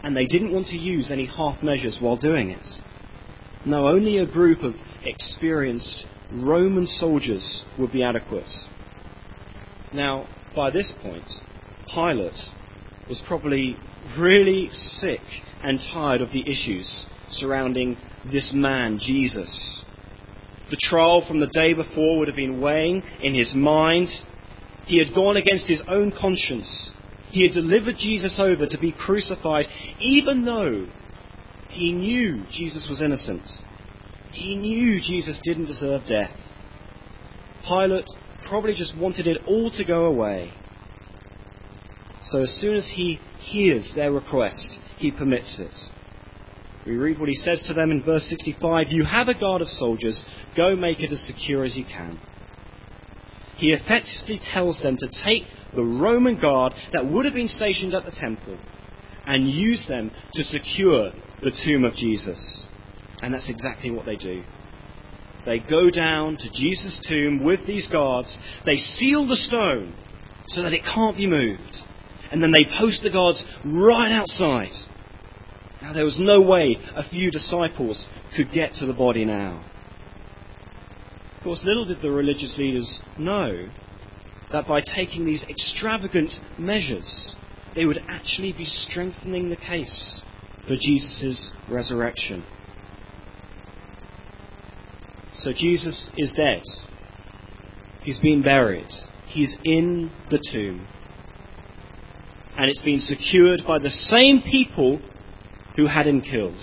And 0.03 0.15
they 0.15 0.25
didn't 0.25 0.53
want 0.53 0.67
to 0.67 0.77
use 0.77 1.11
any 1.11 1.25
half 1.25 1.61
measures 1.61 1.97
while 2.01 2.17
doing 2.17 2.49
it. 2.49 2.65
No, 3.65 3.87
only 3.87 4.17
a 4.17 4.25
group 4.25 4.63
of 4.63 4.75
experienced 5.03 6.05
Roman 6.31 6.85
soldiers 6.85 7.65
would 7.77 7.91
be 7.91 8.03
adequate. 8.03 8.49
Now, 9.93 10.27
by 10.55 10.71
this 10.71 10.93
point, 11.01 11.25
Pilate 11.93 12.33
was 13.07 13.21
probably 13.27 13.77
really 14.17 14.69
sick 14.71 15.21
and 15.63 15.79
tired 15.93 16.21
of 16.21 16.31
the 16.31 16.49
issues 16.49 17.05
surrounding 17.29 17.97
this 18.31 18.51
man, 18.53 18.99
Jesus. 19.01 19.83
The 20.69 20.77
trial 20.81 21.23
from 21.27 21.39
the 21.39 21.47
day 21.47 21.73
before 21.73 22.19
would 22.19 22.27
have 22.27 22.35
been 22.35 22.59
weighing 22.59 23.01
in 23.21 23.33
his 23.33 23.53
mind. 23.55 24.09
He 24.85 24.97
had 24.97 25.15
gone 25.15 25.37
against 25.37 25.67
his 25.67 25.81
own 25.87 26.11
conscience. 26.19 26.91
He 27.29 27.43
had 27.43 27.53
delivered 27.53 27.95
Jesus 27.97 28.39
over 28.41 28.67
to 28.67 28.77
be 28.77 28.91
crucified, 28.91 29.65
even 29.99 30.45
though 30.45 30.87
he 31.69 31.91
knew 31.91 32.43
Jesus 32.51 32.87
was 32.89 33.01
innocent. 33.01 33.43
He 34.31 34.55
knew 34.55 34.99
Jesus 35.01 35.41
didn't 35.43 35.65
deserve 35.65 36.01
death. 36.07 36.31
Pilate 37.67 38.05
probably 38.47 38.73
just 38.73 38.97
wanted 38.97 39.27
it 39.27 39.37
all 39.45 39.71
to 39.71 39.83
go 39.83 40.05
away. 40.05 40.53
So 42.23 42.41
as 42.41 42.57
soon 42.59 42.75
as 42.75 42.91
he 42.93 43.19
hears 43.39 43.93
their 43.95 44.11
request, 44.11 44.79
he 44.97 45.11
permits 45.11 45.59
it. 45.59 45.73
We 46.87 46.95
read 46.95 47.19
what 47.19 47.27
he 47.27 47.35
says 47.35 47.61
to 47.67 47.73
them 47.73 47.91
in 47.91 48.01
verse 48.01 48.23
65 48.29 48.87
You 48.89 49.03
have 49.03 49.27
a 49.27 49.37
guard 49.37 49.61
of 49.61 49.67
soldiers, 49.67 50.23
go 50.55 50.73
make 50.73 51.01
it 51.01 51.11
as 51.11 51.21
secure 51.27 51.65
as 51.65 51.75
you 51.75 51.83
can. 51.83 52.17
He 53.57 53.73
effectively 53.73 54.39
tells 54.53 54.81
them 54.81 54.95
to 54.97 55.09
take 55.25 55.43
the 55.75 55.83
Roman 55.83 56.39
guard 56.39 56.73
that 56.93 57.05
would 57.05 57.25
have 57.25 57.33
been 57.33 57.49
stationed 57.49 57.93
at 57.93 58.05
the 58.05 58.15
temple 58.17 58.57
and 59.25 59.51
use 59.51 59.85
them 59.89 60.11
to 60.33 60.43
secure 60.43 61.11
the 61.43 61.51
tomb 61.65 61.83
of 61.83 61.93
Jesus. 61.93 62.65
And 63.21 63.33
that's 63.33 63.49
exactly 63.49 63.91
what 63.91 64.05
they 64.05 64.15
do. 64.15 64.43
They 65.45 65.59
go 65.59 65.89
down 65.89 66.37
to 66.37 66.49
Jesus' 66.53 67.05
tomb 67.09 67.43
with 67.43 67.67
these 67.67 67.87
guards. 67.91 68.39
They 68.65 68.77
seal 68.77 69.27
the 69.27 69.35
stone 69.35 69.93
so 70.47 70.61
that 70.61 70.73
it 70.73 70.83
can't 70.83 71.17
be 71.17 71.27
moved. 71.27 71.75
And 72.31 72.41
then 72.41 72.51
they 72.51 72.65
post 72.79 73.03
the 73.03 73.09
guards 73.09 73.45
right 73.65 74.11
outside. 74.11 74.71
Now, 75.87 75.93
there 75.93 76.03
was 76.03 76.19
no 76.19 76.41
way 76.41 76.75
a 76.97 77.09
few 77.09 77.31
disciples 77.31 78.07
could 78.35 78.51
get 78.51 78.73
to 78.73 78.85
the 78.85 78.93
body 78.93 79.23
now. 79.23 79.63
Of 81.37 81.43
course, 81.45 81.61
little 81.63 81.85
did 81.85 82.01
the 82.01 82.11
religious 82.11 82.57
leaders 82.57 82.99
know 83.17 83.69
that 84.51 84.67
by 84.67 84.81
taking 84.81 85.25
these 85.25 85.45
extravagant 85.49 86.31
measures, 86.59 87.37
they 87.73 87.85
would 87.85 87.99
actually 88.09 88.51
be 88.51 88.65
strengthening 88.65 89.49
the 89.49 89.55
case 89.55 90.23
for 90.67 90.75
Jesus' 90.75 91.53
resurrection. 91.69 92.43
So 95.37 95.53
Jesus 95.53 96.11
is 96.17 96.33
dead. 96.35 96.63
He's 98.01 98.19
been 98.19 98.41
buried. 98.41 98.89
He's 99.27 99.55
in 99.63 100.11
the 100.29 100.43
tomb. 100.51 100.85
And 102.57 102.69
it's 102.69 102.81
been 102.81 102.99
secured 102.99 103.61
by 103.65 103.79
the 103.79 103.89
same 103.89 104.41
people 104.41 104.99
who 105.77 105.87
had 105.87 106.07
him 106.07 106.19
killed, 106.19 106.59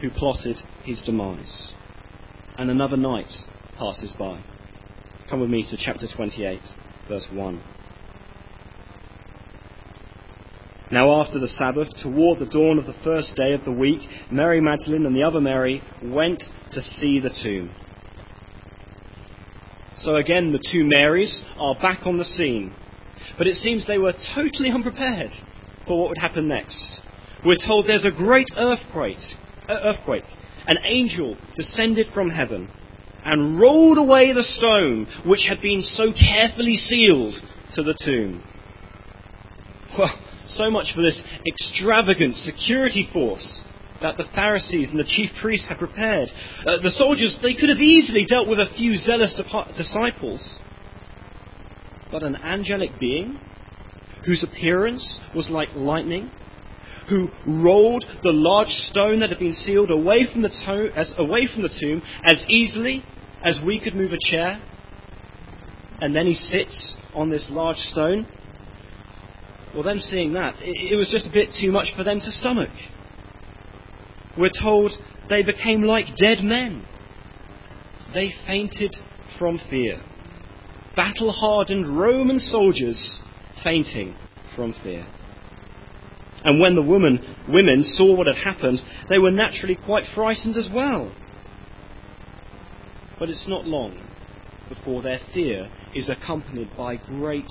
who 0.00 0.08
plotted 0.08 0.58
his 0.84 1.02
demise. 1.04 1.74
And 2.56 2.70
another 2.70 2.96
night 2.96 3.30
passes 3.76 4.14
by. 4.18 4.42
Come 5.28 5.40
with 5.40 5.50
me 5.50 5.66
to 5.70 5.76
chapter 5.76 6.06
28, 6.16 6.60
verse 7.08 7.26
1. 7.30 7.62
Now, 10.92 11.20
after 11.20 11.40
the 11.40 11.48
Sabbath, 11.48 11.88
toward 12.00 12.38
the 12.38 12.46
dawn 12.46 12.78
of 12.78 12.86
the 12.86 12.94
first 13.02 13.34
day 13.34 13.52
of 13.52 13.64
the 13.64 13.72
week, 13.72 14.08
Mary 14.30 14.60
Magdalene 14.60 15.04
and 15.04 15.16
the 15.16 15.24
other 15.24 15.40
Mary 15.40 15.82
went 16.00 16.42
to 16.70 16.80
see 16.80 17.18
the 17.18 17.36
tomb. 17.42 17.70
So 19.96 20.14
again, 20.14 20.52
the 20.52 20.62
two 20.70 20.84
Marys 20.84 21.44
are 21.58 21.74
back 21.74 22.06
on 22.06 22.18
the 22.18 22.24
scene. 22.24 22.72
But 23.36 23.48
it 23.48 23.54
seems 23.54 23.86
they 23.86 23.98
were 23.98 24.14
totally 24.34 24.70
unprepared 24.70 25.30
for 25.88 25.98
what 25.98 26.10
would 26.10 26.18
happen 26.18 26.46
next. 26.46 27.00
We're 27.46 27.64
told 27.64 27.86
there's 27.86 28.04
a 28.04 28.10
great 28.10 28.48
earthquake. 28.56 29.18
Uh, 29.68 29.78
earthquake. 29.84 30.24
An 30.66 30.78
angel 30.84 31.36
descended 31.54 32.08
from 32.12 32.28
heaven 32.28 32.68
and 33.24 33.60
rolled 33.60 33.98
away 33.98 34.32
the 34.32 34.42
stone 34.42 35.06
which 35.24 35.46
had 35.48 35.62
been 35.62 35.82
so 35.82 36.12
carefully 36.12 36.74
sealed 36.74 37.34
to 37.74 37.84
the 37.84 37.96
tomb. 38.04 38.42
Well, 39.96 40.12
so 40.46 40.70
much 40.70 40.92
for 40.94 41.02
this 41.02 41.22
extravagant 41.46 42.34
security 42.34 43.08
force 43.12 43.62
that 44.02 44.16
the 44.16 44.26
Pharisees 44.34 44.90
and 44.90 44.98
the 44.98 45.04
chief 45.04 45.30
priests 45.40 45.68
had 45.68 45.78
prepared. 45.78 46.28
Uh, 46.66 46.82
the 46.82 46.90
soldiers, 46.90 47.38
they 47.42 47.54
could 47.54 47.68
have 47.68 47.78
easily 47.78 48.26
dealt 48.26 48.48
with 48.48 48.58
a 48.58 48.72
few 48.76 48.94
zealous 48.94 49.40
disciples. 49.76 50.60
But 52.10 52.22
an 52.22 52.36
angelic 52.36 52.98
being, 53.00 53.38
whose 54.26 54.44
appearance 54.44 55.20
was 55.34 55.48
like 55.48 55.68
lightning, 55.74 56.30
who 57.08 57.28
rolled 57.46 58.04
the 58.22 58.32
large 58.32 58.68
stone 58.68 59.20
that 59.20 59.30
had 59.30 59.38
been 59.38 59.52
sealed 59.52 59.90
away 59.90 60.26
from 60.32 60.42
the, 60.42 60.48
to- 60.48 60.90
as, 60.96 61.14
away 61.18 61.46
from 61.52 61.62
the 61.62 61.74
tomb 61.80 62.02
as 62.24 62.44
easily 62.48 63.04
as 63.42 63.60
we 63.64 63.80
could 63.80 63.94
move 63.94 64.12
a 64.12 64.18
chair, 64.30 64.60
and 66.00 66.14
then 66.14 66.26
he 66.26 66.34
sits 66.34 66.96
on 67.14 67.30
this 67.30 67.46
large 67.50 67.76
stone. 67.76 68.26
Well, 69.74 69.82
them 69.82 69.98
seeing 69.98 70.32
that, 70.34 70.56
it, 70.60 70.92
it 70.92 70.96
was 70.96 71.08
just 71.10 71.26
a 71.26 71.32
bit 71.32 71.50
too 71.58 71.70
much 71.70 71.88
for 71.96 72.02
them 72.02 72.20
to 72.20 72.30
stomach. 72.30 72.70
we're 74.36 74.50
told 74.62 74.92
they 75.28 75.42
became 75.42 75.82
like 75.82 76.06
dead 76.16 76.42
men. 76.42 76.84
They 78.14 78.30
fainted 78.46 78.92
from 79.38 79.58
fear. 79.70 80.02
Battle 80.94 81.32
hardened 81.32 81.98
Roman 81.98 82.38
soldiers 82.40 83.20
fainting 83.62 84.16
from 84.54 84.74
fear. 84.82 85.06
And 86.46 86.60
when 86.60 86.76
the 86.76 86.82
woman, 86.82 87.18
women 87.48 87.82
saw 87.82 88.16
what 88.16 88.28
had 88.28 88.36
happened, 88.36 88.78
they 89.08 89.18
were 89.18 89.32
naturally 89.32 89.74
quite 89.74 90.04
frightened 90.14 90.56
as 90.56 90.70
well. 90.72 91.12
But 93.18 93.30
it's 93.30 93.48
not 93.48 93.66
long 93.66 94.00
before 94.68 95.02
their 95.02 95.18
fear 95.34 95.68
is 95.92 96.08
accompanied 96.08 96.70
by 96.76 96.96
great 96.96 97.50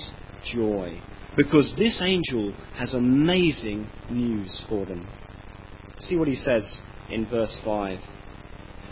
joy, 0.50 0.98
because 1.36 1.74
this 1.76 2.00
angel 2.02 2.54
has 2.78 2.94
amazing 2.94 3.90
news 4.10 4.64
for 4.66 4.86
them. 4.86 5.06
See 6.00 6.16
what 6.16 6.28
he 6.28 6.34
says 6.34 6.78
in 7.10 7.28
verse 7.28 7.60
5. 7.66 7.98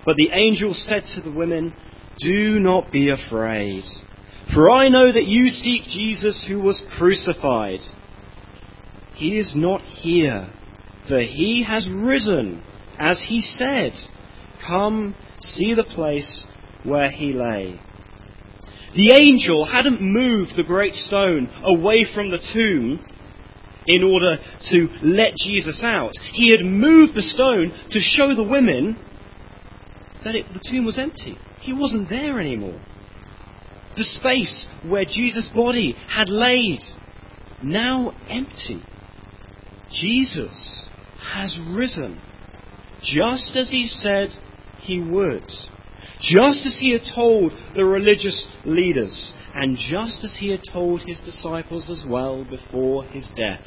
But 0.04 0.16
the 0.16 0.30
angel 0.34 0.74
said 0.74 1.04
to 1.14 1.22
the 1.22 1.34
women, 1.34 1.72
Do 2.18 2.60
not 2.60 2.92
be 2.92 3.08
afraid, 3.08 3.84
for 4.52 4.70
I 4.70 4.90
know 4.90 5.10
that 5.10 5.26
you 5.26 5.46
seek 5.46 5.84
Jesus 5.84 6.44
who 6.46 6.60
was 6.60 6.84
crucified. 6.98 7.80
He 9.14 9.38
is 9.38 9.54
not 9.56 9.82
here, 9.82 10.48
for 11.08 11.20
he 11.20 11.64
has 11.66 11.88
risen, 11.90 12.62
as 12.98 13.24
he 13.28 13.40
said. 13.40 13.92
Come, 14.66 15.14
see 15.40 15.74
the 15.74 15.84
place 15.84 16.46
where 16.84 17.10
he 17.10 17.32
lay. 17.32 17.80
The 18.94 19.12
angel 19.12 19.64
hadn't 19.64 20.00
moved 20.00 20.52
the 20.56 20.62
great 20.62 20.94
stone 20.94 21.50
away 21.62 22.06
from 22.14 22.30
the 22.30 22.38
tomb 22.52 23.04
in 23.86 24.02
order 24.02 24.36
to 24.70 24.88
let 25.02 25.34
Jesus 25.36 25.82
out. 25.82 26.12
He 26.32 26.50
had 26.52 26.64
moved 26.64 27.14
the 27.14 27.22
stone 27.22 27.72
to 27.90 27.98
show 28.00 28.34
the 28.34 28.48
women 28.48 28.96
that 30.24 30.34
it, 30.34 30.46
the 30.52 30.60
tomb 30.70 30.84
was 30.84 30.98
empty. 30.98 31.36
He 31.60 31.72
wasn't 31.72 32.08
there 32.08 32.40
anymore. 32.40 32.80
The 33.96 34.04
space 34.04 34.66
where 34.86 35.04
Jesus' 35.04 35.50
body 35.54 35.96
had 36.08 36.28
laid, 36.28 36.80
now 37.62 38.14
empty. 38.28 38.82
Jesus 39.94 40.88
has 41.32 41.58
risen, 41.68 42.20
just 43.02 43.56
as 43.56 43.70
he 43.70 43.86
said 43.86 44.30
he 44.80 45.00
would, 45.00 45.46
just 46.20 46.66
as 46.66 46.76
he 46.78 46.92
had 46.92 47.02
told 47.14 47.52
the 47.74 47.84
religious 47.84 48.48
leaders, 48.64 49.34
and 49.54 49.76
just 49.76 50.24
as 50.24 50.36
he 50.38 50.50
had 50.50 50.62
told 50.72 51.02
his 51.02 51.20
disciples 51.20 51.88
as 51.90 52.04
well 52.08 52.44
before 52.44 53.04
his 53.04 53.28
death. 53.36 53.64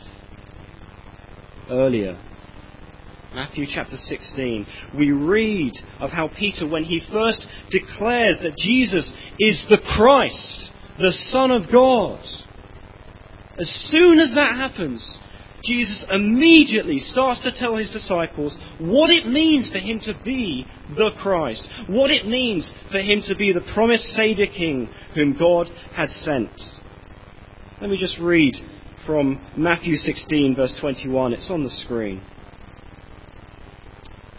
Earlier, 1.70 2.20
Matthew 3.34 3.66
chapter 3.72 3.96
16, 3.96 4.66
we 4.98 5.12
read 5.12 5.74
of 6.00 6.10
how 6.10 6.30
Peter, 6.30 6.68
when 6.68 6.84
he 6.84 7.02
first 7.12 7.46
declares 7.70 8.40
that 8.42 8.58
Jesus 8.58 9.14
is 9.40 9.66
the 9.70 9.80
Christ, 9.96 10.72
the 10.98 11.12
Son 11.30 11.52
of 11.52 11.72
God, 11.72 12.22
as 13.60 13.70
soon 13.90 14.20
as 14.20 14.34
that 14.36 14.56
happens, 14.56 15.18
Jesus 15.68 16.06
immediately 16.10 16.98
starts 17.00 17.44
to 17.44 17.52
tell 17.52 17.76
his 17.76 17.92
disciples 17.92 18.58
what 18.80 19.10
it 19.10 19.28
means 19.28 19.70
for 19.70 19.80
him 19.80 20.00
to 20.06 20.18
be 20.24 20.66
the 20.96 21.12
Christ, 21.22 21.68
what 21.88 22.10
it 22.10 22.26
means 22.26 22.72
for 22.90 23.00
him 23.00 23.22
to 23.26 23.36
be 23.36 23.52
the 23.52 23.70
promised 23.74 24.06
Saviour 24.14 24.48
King 24.48 24.88
whom 25.14 25.38
God 25.38 25.68
had 25.94 26.10
sent. 26.10 26.52
Let 27.82 27.90
me 27.90 27.98
just 28.00 28.18
read 28.18 28.56
from 29.06 29.46
Matthew 29.58 29.96
16, 29.96 30.56
verse 30.56 30.74
21. 30.80 31.34
It's 31.34 31.52
on 31.52 31.64
the 31.66 31.70
screen. 31.70 32.22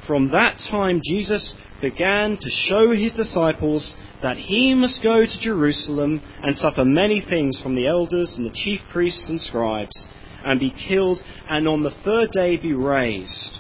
From 0.07 0.31
that 0.31 0.57
time, 0.71 1.03
Jesus 1.05 1.55
began 1.83 2.39
to 2.41 2.49
show 2.49 2.93
his 2.93 3.13
disciples 3.13 3.95
that 4.23 4.39
he 4.39 4.75
must 4.75 5.03
go 5.03 5.27
to 5.27 5.41
Jerusalem 5.41 6.23
and 6.43 6.57
suffer 6.57 6.85
many 6.85 7.21
things 7.21 7.61
from 7.63 7.75
the 7.75 7.87
elders 7.87 8.35
and 8.37 8.47
the 8.47 8.55
chief 8.55 8.81
priests 8.91 9.29
and 9.29 9.39
scribes 9.39 10.09
and 10.45 10.61
be 10.61 10.73
killed, 10.89 11.19
and 11.49 11.67
on 11.67 11.83
the 11.83 11.95
third 12.05 12.31
day 12.31 12.57
be 12.57 12.73
raised. 12.73 13.59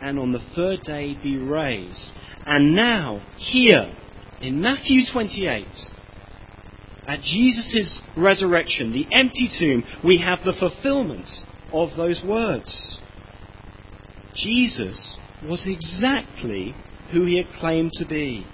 And 0.00 0.18
on 0.18 0.32
the 0.32 0.44
third 0.54 0.82
day 0.82 1.16
be 1.22 1.36
raised. 1.36 2.10
And 2.46 2.74
now, 2.74 3.22
here, 3.36 3.94
in 4.40 4.60
Matthew 4.60 5.00
28, 5.10 5.66
at 7.06 7.20
Jesus' 7.20 8.02
resurrection, 8.16 8.92
the 8.92 9.06
empty 9.14 9.48
tomb, 9.58 9.84
we 10.04 10.18
have 10.18 10.40
the 10.44 10.54
fulfillment 10.58 11.28
of 11.72 11.90
those 11.96 12.22
words. 12.26 13.00
Jesus 14.34 15.18
was 15.44 15.66
exactly 15.66 16.74
who 17.12 17.24
he 17.24 17.36
had 17.36 17.46
claimed 17.58 17.92
to 17.94 18.06
be 18.06 18.46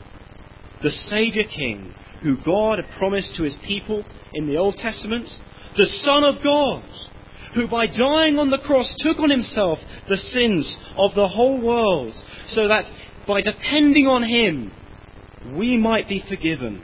the 0.83 0.91
Saviour 0.91 1.45
King 1.45 1.95
who 2.23 2.37
God 2.45 2.79
had 2.79 2.99
promised 2.99 3.37
to 3.37 3.45
his 3.45 3.59
people 3.67 4.05
in 4.35 4.47
the 4.47 4.57
Old 4.57 4.77
Testament 4.77 5.29
the 5.77 5.87
Son 5.87 6.25
of 6.25 6.43
God, 6.43 6.85
who 7.55 7.69
by 7.69 7.87
dying 7.87 8.39
on 8.39 8.51
the 8.51 8.63
cross 8.65 8.95
took 8.99 9.19
on 9.19 9.31
himself 9.31 9.79
the 10.09 10.17
sins 10.17 10.79
of 10.97 11.15
the 11.15 11.29
whole 11.29 11.61
world, 11.61 12.15
so 12.49 12.69
that 12.69 12.85
by 13.27 13.41
depending 13.41 14.07
on 14.07 14.23
him, 14.23 14.73
we 15.57 15.77
might 15.77 16.09
be 16.09 16.23
forgiven 16.29 16.83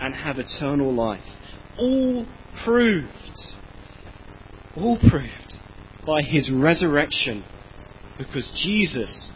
and 0.00 0.14
have 0.14 0.38
eternal 0.38 0.92
life. 0.92 1.24
All 1.78 2.26
proved, 2.64 3.10
all 4.76 4.98
proved 4.98 5.54
by 6.06 6.22
his 6.22 6.50
resurrection, 6.52 7.44
because 8.18 8.50
Jesus, 8.64 9.30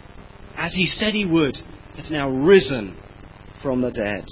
as 0.57 0.75
he 0.75 0.87
said 0.87 1.13
he 1.13 1.27
would, 1.27 1.57
has 1.97 2.11
now 2.11 2.31
risen 2.31 2.97
from 3.63 3.83
the 3.83 3.91
dead. 3.91 4.25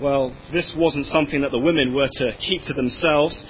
Well, 0.00 0.32
this 0.52 0.76
wasn't 0.78 1.06
something 1.06 1.40
that 1.40 1.50
the 1.50 1.58
women 1.58 1.92
were 1.92 2.08
to 2.08 2.36
keep 2.38 2.62
to 2.66 2.72
themselves. 2.72 3.44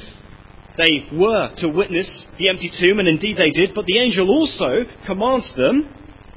They 0.79 1.05
were 1.13 1.51
to 1.59 1.69
witness 1.69 2.27
the 2.39 2.49
empty 2.49 2.71
tomb, 2.81 2.99
and 2.99 3.09
indeed 3.09 3.37
they 3.37 3.51
did, 3.51 3.75
but 3.75 3.85
the 3.85 3.99
angel 3.99 4.31
also 4.31 4.85
commands 5.07 5.55
them, 5.57 5.95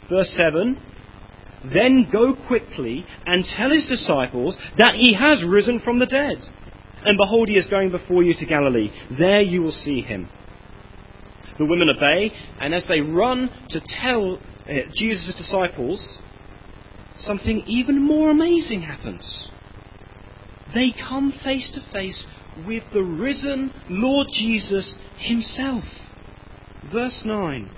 verse 0.10 0.30
7, 0.36 0.78
then 1.74 2.08
go 2.12 2.36
quickly 2.48 3.06
and 3.26 3.46
tell 3.56 3.72
his 3.72 3.88
disciples 3.88 4.58
that 4.78 4.96
he 4.96 5.14
has 5.14 5.46
risen 5.48 5.80
from 5.80 6.00
the 6.00 6.08
dead. 6.08 6.40
And 7.06 7.18
behold, 7.18 7.48
he 7.48 7.56
is 7.56 7.68
going 7.68 7.92
before 7.92 8.22
you 8.22 8.34
to 8.38 8.46
Galilee. 8.46 8.92
There 9.18 9.42
you 9.42 9.62
will 9.62 9.72
see 9.72 10.02
him. 10.02 10.28
The 11.58 11.66
women 11.66 11.88
obey, 11.88 12.32
and 12.60 12.74
as 12.74 12.86
they 12.90 13.00
run 13.00 13.50
to 13.70 13.82
tell 14.02 14.40
uh, 14.68 14.74
Jesus' 14.94 15.36
disciples, 15.38 16.20
something 17.20 17.64
even 17.66 18.06
more 18.06 18.30
amazing 18.30 18.82
happens 18.82 19.52
they 20.74 20.94
come 21.08 21.34
face 21.44 21.72
to 21.74 21.92
face 21.92 22.26
with 22.66 22.84
the 22.94 23.04
risen 23.04 23.74
Lord 23.90 24.28
Jesus 24.32 24.98
himself. 25.18 25.84
Verse 26.92 27.22
9. 27.26 27.70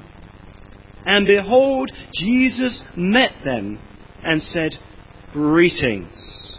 And 1.05 1.27
behold, 1.27 1.91
Jesus 2.13 2.83
met 2.95 3.31
them 3.43 3.79
and 4.23 4.41
said, 4.41 4.71
Greetings. 5.33 6.57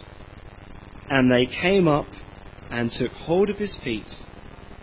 And 1.09 1.31
they 1.31 1.45
came 1.45 1.87
up 1.87 2.07
and 2.69 2.91
took 2.91 3.11
hold 3.11 3.49
of 3.49 3.57
his 3.57 3.77
feet 3.83 4.09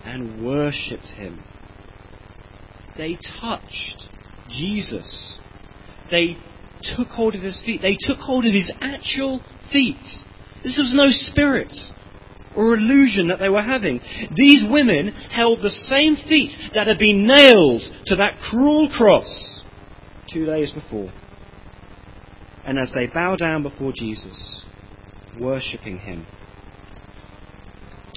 and 0.04 0.44
worshipped 0.44 1.08
him. 1.16 1.42
They 2.96 3.18
touched 3.40 4.08
Jesus. 4.48 5.38
They 6.10 6.36
took 6.96 7.08
hold 7.08 7.34
of 7.34 7.42
his 7.42 7.60
feet. 7.64 7.80
They 7.82 7.96
took 7.98 8.18
hold 8.18 8.44
of 8.44 8.52
his 8.52 8.72
actual 8.80 9.40
feet 9.72 9.96
this 10.62 10.78
was 10.78 10.94
no 10.94 11.06
spirit 11.08 11.72
or 12.56 12.74
illusion 12.74 13.28
that 13.28 13.38
they 13.38 13.48
were 13.48 13.62
having. 13.62 14.00
These 14.34 14.64
women 14.68 15.08
held 15.30 15.60
the 15.60 15.70
same 15.70 16.16
feet 16.16 16.52
that 16.74 16.86
had 16.86 16.98
been 16.98 17.26
nailed 17.26 17.82
to 18.06 18.16
that 18.16 18.38
cruel 18.50 18.90
cross 18.90 19.62
two 20.32 20.44
days 20.46 20.72
before. 20.72 21.12
And 22.64 22.78
as 22.78 22.92
they 22.94 23.06
bow 23.06 23.36
down 23.36 23.62
before 23.62 23.92
Jesus, 23.94 24.64
worshipping 25.40 25.98
him. 25.98 26.26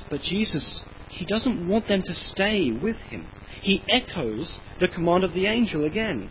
But 0.10 0.21
Jesus, 0.21 0.84
he 1.10 1.25
doesn't 1.25 1.67
want 1.67 1.88
them 1.88 2.01
to 2.03 2.13
stay 2.13 2.71
with 2.71 2.97
him. 2.97 3.27
He 3.62 3.84
echoes 3.89 4.60
the 4.79 4.88
command 4.88 5.23
of 5.23 5.34
the 5.34 5.47
angel 5.47 5.86
again. 5.86 6.29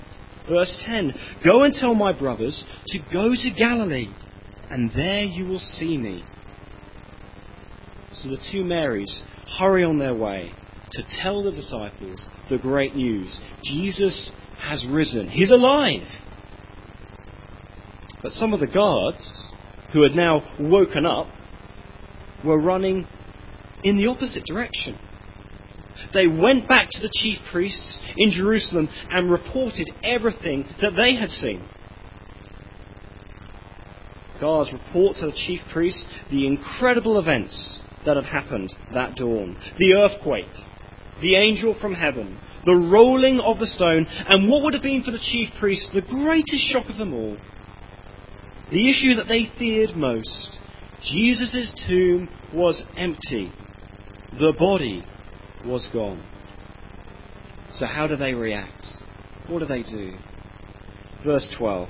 Verse 0.48 0.80
10 0.86 1.12
Go 1.42 1.64
and 1.64 1.74
tell 1.74 1.94
my 1.94 2.12
brothers 2.12 2.62
to 2.88 2.98
go 3.12 3.30
to 3.30 3.50
Galilee 3.58 4.08
and 4.70 4.90
there 4.94 5.24
you 5.24 5.46
will 5.46 5.58
see 5.58 5.96
me. 5.98 6.24
So 8.14 8.28
the 8.28 8.38
two 8.52 8.62
Marys 8.62 9.22
hurry 9.58 9.84
on 9.84 9.98
their 9.98 10.14
way 10.14 10.52
to 10.92 11.02
tell 11.22 11.42
the 11.42 11.50
disciples 11.50 12.28
the 12.48 12.58
great 12.58 12.94
news. 12.94 13.40
Jesus 13.64 14.30
has 14.58 14.86
risen. 14.88 15.28
He's 15.28 15.50
alive. 15.50 16.06
But 18.22 18.32
some 18.32 18.54
of 18.54 18.60
the 18.60 18.66
guards, 18.66 19.52
who 19.92 20.02
had 20.02 20.12
now 20.12 20.42
woken 20.58 21.04
up, 21.04 21.26
were 22.44 22.60
running 22.60 23.06
in 23.82 23.96
the 23.96 24.06
opposite 24.06 24.44
direction. 24.46 24.98
They 26.12 26.26
went 26.26 26.68
back 26.68 26.88
to 26.90 27.00
the 27.00 27.10
chief 27.12 27.38
priests 27.50 28.00
in 28.16 28.30
Jerusalem 28.30 28.88
and 29.10 29.30
reported 29.30 29.90
everything 30.02 30.64
that 30.80 30.92
they 30.96 31.14
had 31.16 31.30
seen. 31.30 31.62
Guards 34.40 34.72
report 34.72 35.16
to 35.18 35.26
the 35.26 35.32
chief 35.46 35.60
priests 35.72 36.06
the 36.30 36.46
incredible 36.46 37.18
events 37.18 37.80
that 38.04 38.16
had 38.16 38.26
happened 38.26 38.74
that 38.92 39.16
dawn 39.16 39.56
the 39.78 39.94
earthquake, 39.94 40.44
the 41.22 41.36
angel 41.36 41.76
from 41.80 41.94
heaven, 41.94 42.38
the 42.64 42.88
rolling 42.92 43.40
of 43.40 43.58
the 43.58 43.66
stone, 43.66 44.06
and 44.28 44.50
what 44.50 44.62
would 44.62 44.74
have 44.74 44.82
been 44.82 45.02
for 45.02 45.10
the 45.10 45.18
chief 45.18 45.48
priests 45.58 45.90
the 45.94 46.02
greatest 46.02 46.72
shock 46.72 46.88
of 46.88 46.98
them 46.98 47.14
all 47.14 47.36
the 48.70 48.90
issue 48.90 49.14
that 49.14 49.28
they 49.28 49.50
feared 49.58 49.94
most 49.96 50.58
Jesus' 51.04 51.74
tomb 51.86 52.28
was 52.54 52.82
empty, 52.96 53.52
the 54.32 54.54
body 54.58 55.04
was 55.64 55.86
gone. 55.92 56.24
So, 57.72 57.86
how 57.86 58.06
do 58.06 58.16
they 58.16 58.32
react? 58.32 58.86
What 59.48 59.58
do 59.58 59.66
they 59.66 59.82
do? 59.82 60.14
Verse 61.24 61.52
12. 61.58 61.88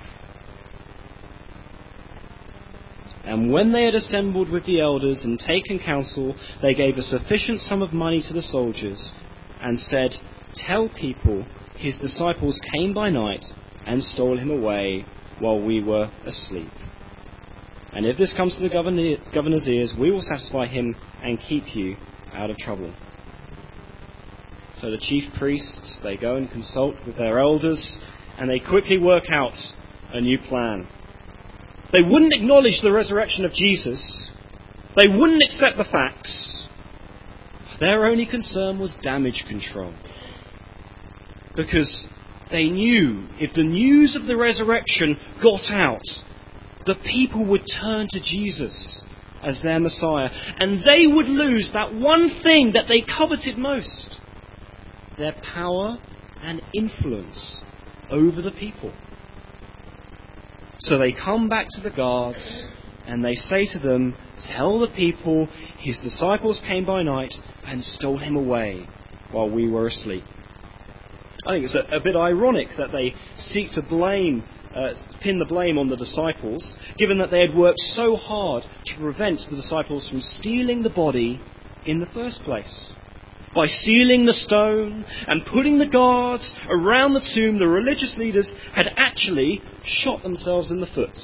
And 3.34 3.50
when 3.50 3.72
they 3.72 3.82
had 3.82 3.96
assembled 3.96 4.48
with 4.48 4.64
the 4.64 4.80
elders 4.80 5.24
and 5.24 5.40
taken 5.40 5.80
counsel, 5.84 6.36
they 6.62 6.72
gave 6.72 6.96
a 6.96 7.02
sufficient 7.02 7.60
sum 7.62 7.82
of 7.82 7.92
money 7.92 8.22
to 8.28 8.32
the 8.32 8.40
soldiers 8.40 9.12
and 9.60 9.76
said, 9.76 10.10
Tell 10.54 10.88
people 10.88 11.44
his 11.74 11.98
disciples 11.98 12.56
came 12.72 12.94
by 12.94 13.10
night 13.10 13.44
and 13.88 14.00
stole 14.00 14.38
him 14.38 14.52
away 14.52 15.04
while 15.40 15.60
we 15.60 15.82
were 15.82 16.12
asleep. 16.24 16.70
And 17.92 18.06
if 18.06 18.16
this 18.18 18.32
comes 18.36 18.56
to 18.56 18.62
the 18.62 19.18
governor's 19.34 19.66
ears, 19.66 19.92
we 19.98 20.12
will 20.12 20.22
satisfy 20.22 20.66
him 20.66 20.94
and 21.20 21.40
keep 21.40 21.74
you 21.74 21.96
out 22.32 22.50
of 22.50 22.56
trouble. 22.58 22.94
So 24.80 24.92
the 24.92 24.98
chief 24.98 25.24
priests, 25.36 25.98
they 26.04 26.16
go 26.16 26.36
and 26.36 26.48
consult 26.48 26.94
with 27.04 27.16
their 27.16 27.40
elders, 27.40 27.98
and 28.38 28.48
they 28.48 28.60
quickly 28.60 28.98
work 28.98 29.24
out 29.32 29.56
a 30.12 30.20
new 30.20 30.38
plan. 30.38 30.86
They 31.94 32.02
wouldn't 32.02 32.34
acknowledge 32.34 32.80
the 32.82 32.90
resurrection 32.90 33.44
of 33.44 33.52
Jesus. 33.52 34.30
They 34.96 35.06
wouldn't 35.06 35.44
accept 35.44 35.76
the 35.76 35.84
facts. 35.84 36.66
Their 37.78 38.06
only 38.06 38.26
concern 38.26 38.80
was 38.80 38.96
damage 39.00 39.44
control. 39.48 39.94
Because 41.54 42.08
they 42.50 42.64
knew 42.64 43.28
if 43.38 43.54
the 43.54 43.62
news 43.62 44.16
of 44.16 44.26
the 44.26 44.36
resurrection 44.36 45.16
got 45.40 45.70
out, 45.70 46.02
the 46.84 46.96
people 46.96 47.48
would 47.50 47.62
turn 47.80 48.08
to 48.10 48.20
Jesus 48.20 49.02
as 49.44 49.60
their 49.62 49.78
Messiah, 49.78 50.30
and 50.58 50.84
they 50.84 51.06
would 51.06 51.26
lose 51.26 51.70
that 51.74 51.94
one 51.94 52.28
thing 52.42 52.72
that 52.74 52.86
they 52.88 53.02
coveted 53.02 53.56
most 53.56 54.20
their 55.16 55.34
power 55.54 55.98
and 56.42 56.60
influence 56.74 57.62
over 58.10 58.42
the 58.42 58.50
people. 58.50 58.92
So 60.84 60.98
they 60.98 61.12
come 61.12 61.48
back 61.48 61.66
to 61.70 61.80
the 61.80 61.90
guards 61.90 62.68
and 63.06 63.24
they 63.24 63.34
say 63.34 63.66
to 63.72 63.78
them, 63.78 64.14
Tell 64.52 64.78
the 64.78 64.88
people 64.88 65.48
his 65.78 65.98
disciples 66.00 66.62
came 66.66 66.84
by 66.84 67.02
night 67.02 67.34
and 67.66 67.82
stole 67.82 68.18
him 68.18 68.36
away 68.36 68.86
while 69.32 69.48
we 69.50 69.68
were 69.68 69.86
asleep. 69.86 70.24
I 71.46 71.52
think 71.52 71.64
it's 71.64 71.74
a, 71.74 71.96
a 71.96 72.00
bit 72.00 72.16
ironic 72.16 72.68
that 72.76 72.92
they 72.92 73.14
seek 73.36 73.72
to 73.72 73.82
blame 73.82 74.44
uh, 74.74 74.92
pin 75.22 75.38
the 75.38 75.44
blame 75.44 75.78
on 75.78 75.88
the 75.88 75.96
disciples, 75.96 76.76
given 76.98 77.18
that 77.18 77.30
they 77.30 77.40
had 77.40 77.56
worked 77.56 77.78
so 77.78 78.16
hard 78.16 78.64
to 78.86 78.96
prevent 78.98 79.40
the 79.48 79.56
disciples 79.56 80.08
from 80.08 80.20
stealing 80.20 80.82
the 80.82 80.90
body 80.90 81.40
in 81.86 82.00
the 82.00 82.06
first 82.06 82.42
place. 82.42 82.92
By 83.54 83.66
sealing 83.66 84.26
the 84.26 84.32
stone 84.32 85.04
and 85.26 85.46
putting 85.46 85.78
the 85.78 85.88
guards 85.88 86.52
around 86.68 87.14
the 87.14 87.26
tomb, 87.34 87.58
the 87.58 87.68
religious 87.68 88.16
leaders 88.18 88.52
had 88.74 88.90
actually 88.96 89.62
shot 89.84 90.22
themselves 90.22 90.70
in 90.70 90.80
the 90.80 90.86
foot. 90.86 91.16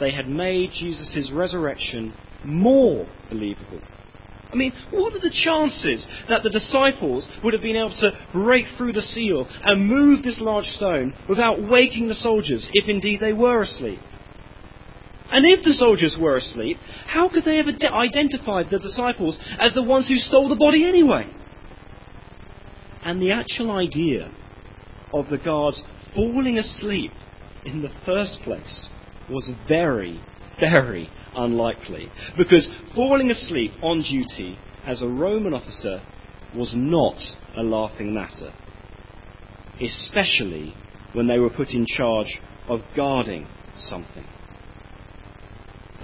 They 0.00 0.12
had 0.12 0.28
made 0.28 0.72
Jesus' 0.72 1.30
resurrection 1.32 2.12
more 2.44 3.06
believable 3.30 3.80
I 4.54 4.56
mean, 4.56 4.72
what 4.92 5.12
are 5.14 5.18
the 5.18 5.34
chances 5.34 6.06
that 6.28 6.44
the 6.44 6.50
disciples 6.50 7.28
would 7.42 7.54
have 7.54 7.62
been 7.62 7.74
able 7.74 7.96
to 7.98 8.12
break 8.32 8.66
through 8.78 8.92
the 8.92 9.00
seal 9.00 9.48
and 9.64 9.84
move 9.84 10.22
this 10.22 10.40
large 10.40 10.66
stone 10.66 11.12
without 11.28 11.68
waking 11.68 12.06
the 12.06 12.14
soldiers, 12.14 12.70
if 12.72 12.88
indeed 12.88 13.18
they 13.18 13.32
were 13.32 13.62
asleep? 13.62 13.98
And 15.30 15.44
if 15.46 15.64
the 15.64 15.72
soldiers 15.72 16.16
were 16.20 16.36
asleep, 16.36 16.76
how 17.06 17.28
could 17.28 17.44
they 17.44 17.56
have 17.56 17.66
identified 17.66 18.66
the 18.70 18.78
disciples 18.78 19.38
as 19.58 19.74
the 19.74 19.82
ones 19.82 20.08
who 20.08 20.16
stole 20.16 20.48
the 20.48 20.56
body 20.56 20.84
anyway? 20.86 21.26
And 23.04 23.20
the 23.20 23.32
actual 23.32 23.72
idea 23.72 24.30
of 25.12 25.28
the 25.28 25.38
guards 25.38 25.82
falling 26.14 26.58
asleep 26.58 27.12
in 27.64 27.82
the 27.82 27.92
first 28.04 28.40
place 28.44 28.88
was 29.30 29.50
very, 29.68 30.20
very 30.60 31.10
unlikely, 31.34 32.08
because 32.36 32.70
falling 32.94 33.30
asleep 33.30 33.72
on 33.82 34.02
duty 34.02 34.58
as 34.86 35.02
a 35.02 35.08
Roman 35.08 35.54
officer 35.54 36.02
was 36.54 36.72
not 36.76 37.18
a 37.56 37.62
laughing 37.62 38.14
matter, 38.14 38.52
especially 39.80 40.74
when 41.12 41.26
they 41.26 41.38
were 41.38 41.50
put 41.50 41.70
in 41.70 41.86
charge 41.86 42.40
of 42.68 42.80
guarding 42.94 43.46
something. 43.76 44.24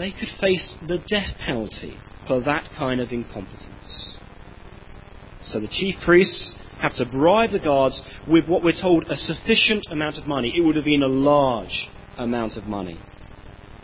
They 0.01 0.13
could 0.13 0.31
face 0.41 0.75
the 0.89 0.97
death 1.11 1.37
penalty 1.45 1.95
for 2.27 2.41
that 2.41 2.71
kind 2.79 3.03
of 3.03 3.13
incompetence. 3.13 4.19
So 5.45 5.61
the 5.61 5.69
chief 5.69 5.97
priests 6.03 6.55
have 6.81 6.97
to 6.97 7.05
bribe 7.05 7.51
the 7.51 7.59
guards 7.59 8.03
with 8.27 8.49
what 8.49 8.65
we're 8.65 8.81
told 8.81 9.05
a 9.11 9.15
sufficient 9.15 9.89
amount 9.91 10.17
of 10.17 10.27
money. 10.27 10.55
It 10.57 10.65
would 10.65 10.77
have 10.77 10.87
been 10.87 11.03
a 11.03 11.07
large 11.07 11.91
amount 12.17 12.57
of 12.57 12.65
money 12.65 12.99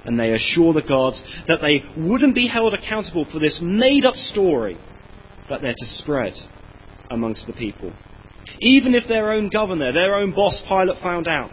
and 0.06 0.18
they 0.18 0.32
assure 0.32 0.72
the 0.72 0.80
guards 0.80 1.22
that 1.48 1.60
they 1.60 1.82
wouldn't 1.98 2.34
be 2.34 2.48
held 2.48 2.72
accountable 2.72 3.26
for 3.30 3.38
this 3.38 3.60
made 3.62 4.06
up 4.06 4.14
story 4.14 4.78
that 5.50 5.60
they're 5.60 5.74
to 5.76 5.86
spread 5.86 6.32
amongst 7.10 7.46
the 7.46 7.52
people. 7.52 7.92
Even 8.60 8.94
if 8.94 9.06
their 9.06 9.32
own 9.32 9.50
governor, 9.50 9.92
their 9.92 10.14
own 10.14 10.32
boss, 10.32 10.62
Pilate, 10.66 10.98
found 11.02 11.28
out, 11.28 11.52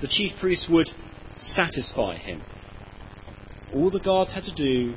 the 0.00 0.08
chief 0.08 0.32
priests 0.40 0.68
would 0.68 0.88
satisfy 1.36 2.16
him. 2.16 2.42
All 3.74 3.90
the 3.90 4.00
guards 4.00 4.34
had 4.34 4.44
to 4.44 4.54
do 4.54 4.94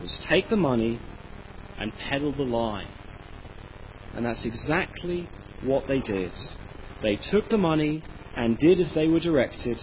was 0.00 0.20
take 0.28 0.48
the 0.50 0.56
money 0.56 1.00
and 1.78 1.92
peddle 2.08 2.32
the 2.32 2.42
lie. 2.42 2.86
And 4.14 4.24
that's 4.26 4.46
exactly 4.46 5.28
what 5.62 5.88
they 5.88 6.00
did. 6.00 6.32
They 7.02 7.18
took 7.30 7.48
the 7.48 7.58
money 7.58 8.02
and 8.36 8.58
did 8.58 8.80
as 8.80 8.92
they 8.94 9.08
were 9.08 9.20
directed, 9.20 9.78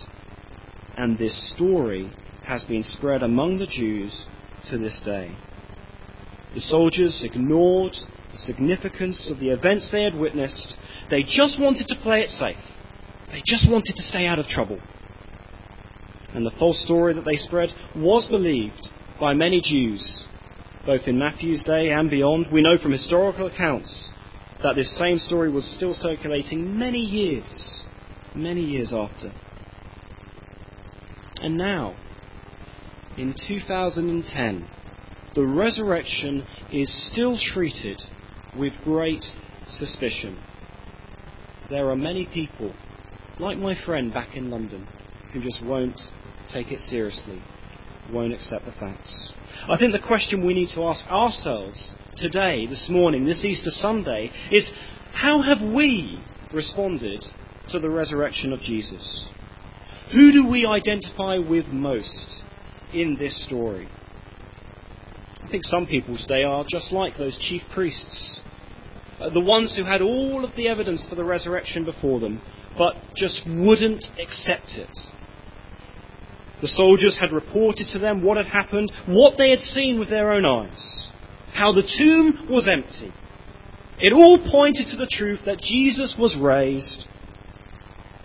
and 0.97 1.17
this 1.17 1.53
story 1.55 2.11
has 2.43 2.63
been 2.63 2.83
spread 2.83 3.23
among 3.23 3.57
the 3.57 3.67
Jews 3.67 4.27
to 4.69 4.77
this 4.77 4.99
day. 5.03 5.35
The 6.53 6.61
soldiers 6.61 7.23
ignored 7.23 7.93
the 8.31 8.37
significance 8.37 9.31
of 9.31 9.39
the 9.39 9.49
events 9.49 9.89
they 9.91 10.03
had 10.03 10.15
witnessed. 10.15 10.77
They 11.09 11.23
just 11.23 11.59
wanted 11.59 11.87
to 11.87 11.95
play 12.01 12.21
it 12.21 12.29
safe. 12.29 12.57
They 13.31 13.41
just 13.45 13.69
wanted 13.69 13.95
to 13.95 14.03
stay 14.03 14.27
out 14.27 14.39
of 14.39 14.47
trouble. 14.47 14.79
And 16.33 16.45
the 16.45 16.51
false 16.57 16.83
story 16.85 17.13
that 17.13 17.25
they 17.25 17.35
spread 17.35 17.69
was 17.95 18.27
believed 18.27 18.89
by 19.19 19.33
many 19.33 19.61
Jews, 19.63 20.25
both 20.85 21.01
in 21.07 21.19
Matthew's 21.19 21.63
day 21.63 21.91
and 21.91 22.09
beyond. 22.09 22.47
We 22.51 22.61
know 22.61 22.77
from 22.77 22.93
historical 22.93 23.47
accounts 23.47 24.09
that 24.63 24.75
this 24.75 24.97
same 24.97 25.17
story 25.17 25.51
was 25.51 25.65
still 25.75 25.93
circulating 25.93 26.77
many 26.77 26.99
years, 26.99 27.83
many 28.35 28.61
years 28.61 28.93
after. 28.93 29.31
And 31.41 31.57
now, 31.57 31.95
in 33.17 33.35
2010, 33.47 34.67
the 35.35 35.45
resurrection 35.45 36.45
is 36.71 37.11
still 37.11 37.37
treated 37.37 38.01
with 38.57 38.73
great 38.83 39.23
suspicion. 39.65 40.37
There 41.69 41.89
are 41.89 41.95
many 41.95 42.27
people, 42.33 42.73
like 43.39 43.57
my 43.57 43.75
friend 43.85 44.13
back 44.13 44.35
in 44.35 44.49
London, 44.49 44.87
who 45.33 45.41
just 45.41 45.63
won't 45.65 45.99
take 46.53 46.71
it 46.71 46.79
seriously, 46.79 47.41
won't 48.11 48.33
accept 48.33 48.65
the 48.65 48.71
facts. 48.73 49.33
I 49.67 49.77
think 49.77 49.93
the 49.93 49.99
question 49.99 50.45
we 50.45 50.53
need 50.53 50.69
to 50.75 50.83
ask 50.83 51.05
ourselves 51.07 51.95
today, 52.17 52.67
this 52.67 52.87
morning, 52.89 53.25
this 53.25 53.45
Easter 53.45 53.69
Sunday, 53.69 54.31
is 54.51 54.71
how 55.13 55.41
have 55.41 55.61
we 55.61 56.21
responded 56.53 57.23
to 57.69 57.79
the 57.79 57.89
resurrection 57.89 58.53
of 58.53 58.59
Jesus? 58.61 59.29
Who 60.13 60.31
do 60.31 60.47
we 60.49 60.65
identify 60.65 61.37
with 61.37 61.67
most 61.67 62.41
in 62.93 63.17
this 63.17 63.45
story. 63.45 63.87
I 65.43 65.49
think 65.49 65.63
some 65.65 65.85
people 65.87 66.17
today 66.17 66.43
are 66.43 66.65
just 66.69 66.91
like 66.91 67.17
those 67.17 67.37
chief 67.39 67.61
priests, 67.73 68.41
uh, 69.19 69.29
the 69.29 69.41
ones 69.41 69.75
who 69.75 69.83
had 69.83 70.01
all 70.01 70.45
of 70.45 70.55
the 70.55 70.67
evidence 70.67 71.05
for 71.09 71.15
the 71.15 71.23
resurrection 71.23 71.83
before 71.85 72.19
them, 72.19 72.41
but 72.77 72.95
just 73.15 73.41
wouldn't 73.47 74.03
accept 74.19 74.69
it. 74.75 74.89
The 76.61 76.67
soldiers 76.67 77.17
had 77.19 77.31
reported 77.31 77.87
to 77.87 77.99
them 77.99 78.23
what 78.23 78.37
had 78.37 78.45
happened, 78.45 78.91
what 79.07 79.37
they 79.37 79.49
had 79.49 79.59
seen 79.59 79.99
with 79.99 80.09
their 80.09 80.31
own 80.31 80.45
eyes, 80.45 81.09
how 81.53 81.71
the 81.71 81.89
tomb 81.97 82.47
was 82.49 82.67
empty, 82.67 83.11
It 84.01 84.13
all 84.13 84.39
pointed 84.49 84.87
to 84.87 84.97
the 84.97 85.09
truth 85.11 85.41
that 85.45 85.61
Jesus 85.61 86.15
was 86.17 86.35
raised, 86.35 87.05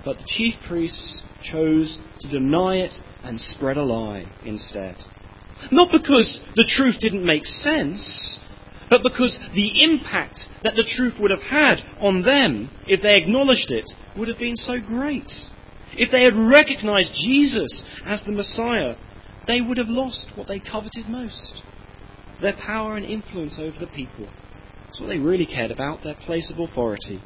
but 0.06 0.16
the 0.16 0.24
chief 0.26 0.54
priests 0.66 1.22
chose 1.42 1.98
to 2.20 2.30
deny 2.30 2.76
it 2.76 2.94
and 3.22 3.38
spread 3.38 3.76
a 3.76 3.82
lie 3.82 4.24
instead. 4.44 4.96
Not 5.70 5.92
because 5.92 6.40
the 6.54 6.64
truth 6.66 6.96
didn't 7.00 7.26
make 7.26 7.44
sense, 7.44 8.40
but 8.88 9.02
because 9.02 9.38
the 9.54 9.82
impact 9.82 10.40
that 10.62 10.76
the 10.76 10.88
truth 10.96 11.14
would 11.20 11.30
have 11.30 11.42
had 11.42 11.76
on 12.00 12.22
them 12.22 12.70
if 12.86 13.02
they 13.02 13.12
acknowledged 13.12 13.70
it 13.70 13.90
would 14.16 14.28
have 14.28 14.38
been 14.38 14.56
so 14.56 14.80
great. 14.80 15.30
If 15.96 16.10
they 16.10 16.24
had 16.24 16.34
recognized 16.36 17.12
Jesus 17.14 17.84
as 18.04 18.22
the 18.24 18.32
Messiah, 18.32 18.96
they 19.46 19.60
would 19.60 19.78
have 19.78 19.88
lost 19.88 20.32
what 20.34 20.48
they 20.48 20.60
coveted 20.60 21.08
most 21.08 21.62
their 22.40 22.54
power 22.54 22.96
and 22.96 23.06
influence 23.06 23.58
over 23.58 23.78
the 23.78 23.86
people. 23.86 24.28
That's 24.86 25.00
what 25.00 25.08
they 25.08 25.18
really 25.18 25.46
cared 25.46 25.70
about, 25.70 26.02
their 26.02 26.14
place 26.14 26.52
of 26.52 26.58
authority. 26.58 27.22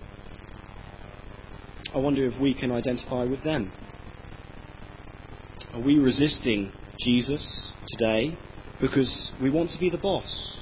I 1.93 1.99
wonder 1.99 2.25
if 2.27 2.41
we 2.41 2.55
can 2.55 2.71
identify 2.71 3.25
with 3.25 3.43
them. 3.43 3.73
Are 5.73 5.81
we 5.81 5.99
resisting 5.99 6.73
Jesus 7.01 7.73
today 7.89 8.39
because 8.81 9.33
we 9.43 9.51
want 9.51 9.71
to 9.71 9.79
be 9.79 9.91
the 9.91 9.99
boss? 9.99 10.59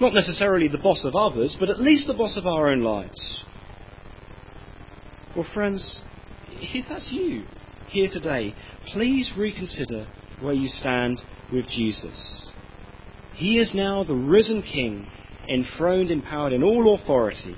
Not 0.00 0.14
necessarily 0.14 0.68
the 0.68 0.78
boss 0.78 1.04
of 1.04 1.14
others, 1.14 1.56
but 1.58 1.68
at 1.68 1.80
least 1.80 2.06
the 2.06 2.14
boss 2.14 2.36
of 2.36 2.46
our 2.46 2.70
own 2.70 2.82
lives. 2.82 3.44
Well, 5.36 5.46
friends, 5.54 6.02
if 6.62 6.86
that's 6.88 7.10
you 7.10 7.44
here 7.88 8.08
today, 8.12 8.54
please 8.92 9.32
reconsider 9.36 10.06
where 10.40 10.54
you 10.54 10.68
stand 10.68 11.20
with 11.52 11.66
Jesus. 11.68 12.50
He 13.34 13.58
is 13.58 13.74
now 13.74 14.04
the 14.04 14.14
risen 14.14 14.62
King, 14.62 15.06
enthroned, 15.48 16.10
empowered 16.10 16.52
in 16.52 16.62
all 16.62 16.94
authority, 16.94 17.56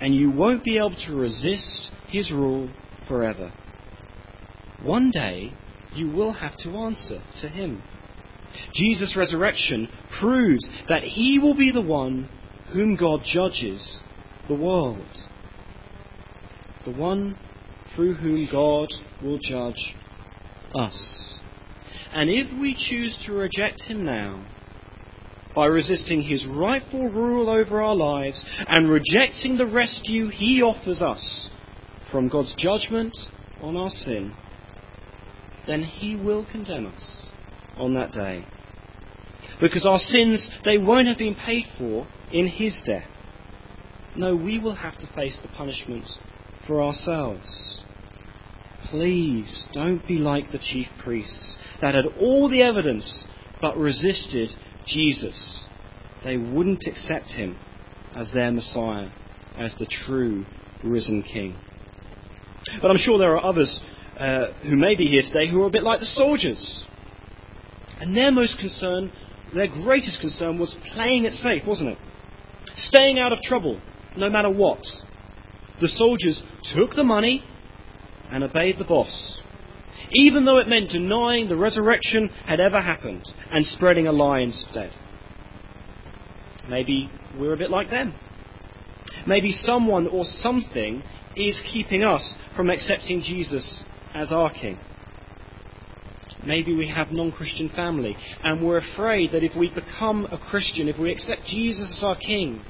and 0.00 0.14
you 0.14 0.30
won't 0.30 0.64
be 0.64 0.76
able 0.76 0.96
to 1.06 1.16
resist 1.16 1.90
his 2.08 2.30
rule 2.30 2.70
forever. 3.08 3.52
One 4.82 5.10
day, 5.10 5.52
you 5.94 6.10
will 6.10 6.32
have 6.32 6.56
to 6.58 6.70
answer 6.76 7.22
to 7.40 7.48
him. 7.48 7.82
Jesus' 8.74 9.16
resurrection 9.16 9.88
proves 10.20 10.68
that 10.88 11.02
he 11.02 11.38
will 11.38 11.56
be 11.56 11.72
the 11.72 11.82
one 11.82 12.28
whom 12.72 12.96
God 12.96 13.20
judges 13.24 14.00
the 14.48 14.54
world. 14.54 15.06
The 16.84 16.92
one 16.92 17.38
through 17.96 18.14
whom 18.14 18.48
God 18.52 18.88
will 19.22 19.38
judge 19.42 19.96
us. 20.74 21.38
And 22.12 22.30
if 22.30 22.46
we 22.60 22.74
choose 22.74 23.18
to 23.26 23.32
reject 23.32 23.82
him 23.82 24.04
now, 24.04 24.46
by 25.54 25.64
resisting 25.64 26.20
his 26.20 26.46
rightful 26.46 27.08
rule 27.10 27.48
over 27.48 27.80
our 27.80 27.94
lives 27.94 28.44
and 28.68 28.90
rejecting 28.90 29.56
the 29.56 29.66
rescue 29.66 30.28
he 30.28 30.60
offers 30.60 31.00
us 31.00 31.50
from 32.12 32.28
God's 32.28 32.54
judgment 32.58 33.16
on 33.62 33.74
our 33.74 33.88
sin, 33.88 34.34
then 35.66 35.82
he 35.82 36.14
will 36.14 36.46
condemn 36.52 36.86
us 36.86 37.28
on 37.78 37.94
that 37.94 38.12
day. 38.12 38.44
Because 39.58 39.86
our 39.86 39.98
sins, 39.98 40.48
they 40.64 40.76
won't 40.76 41.08
have 41.08 41.16
been 41.16 41.34
paid 41.34 41.64
for 41.78 42.06
in 42.30 42.46
his 42.46 42.82
death. 42.84 43.08
No, 44.14 44.36
we 44.36 44.58
will 44.58 44.74
have 44.74 44.98
to 44.98 45.10
face 45.14 45.40
the 45.40 45.48
punishment 45.48 46.04
for 46.66 46.82
ourselves. 46.82 47.82
Please 48.90 49.66
don't 49.72 50.06
be 50.06 50.18
like 50.18 50.52
the 50.52 50.58
chief 50.58 50.86
priests 51.02 51.58
that 51.80 51.94
had 51.94 52.04
all 52.20 52.48
the 52.48 52.62
evidence 52.62 53.26
but 53.60 53.76
resisted 53.76 54.50
Jesus. 54.86 55.66
They 56.24 56.36
wouldn't 56.36 56.84
accept 56.86 57.26
him 57.26 57.58
as 58.14 58.30
their 58.32 58.52
Messiah, 58.52 59.10
as 59.56 59.74
the 59.78 59.86
true 59.86 60.44
risen 60.84 61.22
King. 61.22 61.56
But 62.80 62.90
I'm 62.90 62.96
sure 62.96 63.18
there 63.18 63.36
are 63.36 63.44
others 63.44 63.80
uh, 64.18 64.52
who 64.62 64.76
may 64.76 64.96
be 64.96 65.06
here 65.06 65.22
today 65.22 65.50
who 65.50 65.62
are 65.62 65.68
a 65.68 65.70
bit 65.70 65.82
like 65.82 66.00
the 66.00 66.06
soldiers. 66.06 66.86
And 68.00 68.16
their 68.16 68.30
most 68.30 68.58
concern, 68.58 69.10
their 69.54 69.68
greatest 69.68 70.20
concern 70.20 70.58
was 70.58 70.76
playing 70.92 71.24
it 71.24 71.32
safe, 71.32 71.62
wasn't 71.66 71.90
it? 71.90 71.98
Staying 72.74 73.18
out 73.18 73.32
of 73.32 73.40
trouble, 73.40 73.80
no 74.16 74.28
matter 74.28 74.50
what. 74.50 74.84
The 75.80 75.88
soldiers 75.88 76.42
took 76.74 76.94
the 76.94 77.04
money 77.04 77.44
and 78.30 78.44
obeyed 78.44 78.76
the 78.78 78.84
boss, 78.84 79.42
even 80.12 80.44
though 80.44 80.58
it 80.58 80.68
meant 80.68 80.90
denying 80.90 81.48
the 81.48 81.56
resurrection 81.56 82.28
had 82.46 82.60
ever 82.60 82.80
happened 82.80 83.24
and 83.50 83.64
spreading 83.66 84.06
a 84.06 84.12
lie 84.12 84.40
instead. 84.40 84.90
Maybe 86.68 87.10
we're 87.38 87.54
a 87.54 87.58
bit 87.58 87.70
like 87.70 87.90
them. 87.90 88.14
Maybe 89.26 89.50
someone 89.50 90.06
or 90.06 90.24
something 90.24 91.02
is 91.36 91.60
keeping 91.72 92.02
us 92.02 92.34
from 92.56 92.70
accepting 92.70 93.22
Jesus 93.22 93.84
as 94.14 94.32
our 94.32 94.52
King. 94.52 94.78
Maybe 96.44 96.74
we 96.74 96.88
have 96.88 97.08
non 97.10 97.32
Christian 97.32 97.68
family 97.74 98.16
and 98.42 98.64
we're 98.64 98.78
afraid 98.78 99.32
that 99.32 99.42
if 99.42 99.56
we 99.56 99.68
become 99.68 100.26
a 100.26 100.38
Christian, 100.38 100.88
if 100.88 100.98
we 100.98 101.12
accept 101.12 101.44
Jesus 101.44 101.98
as 101.98 102.04
our 102.04 102.16
King, 102.16 102.62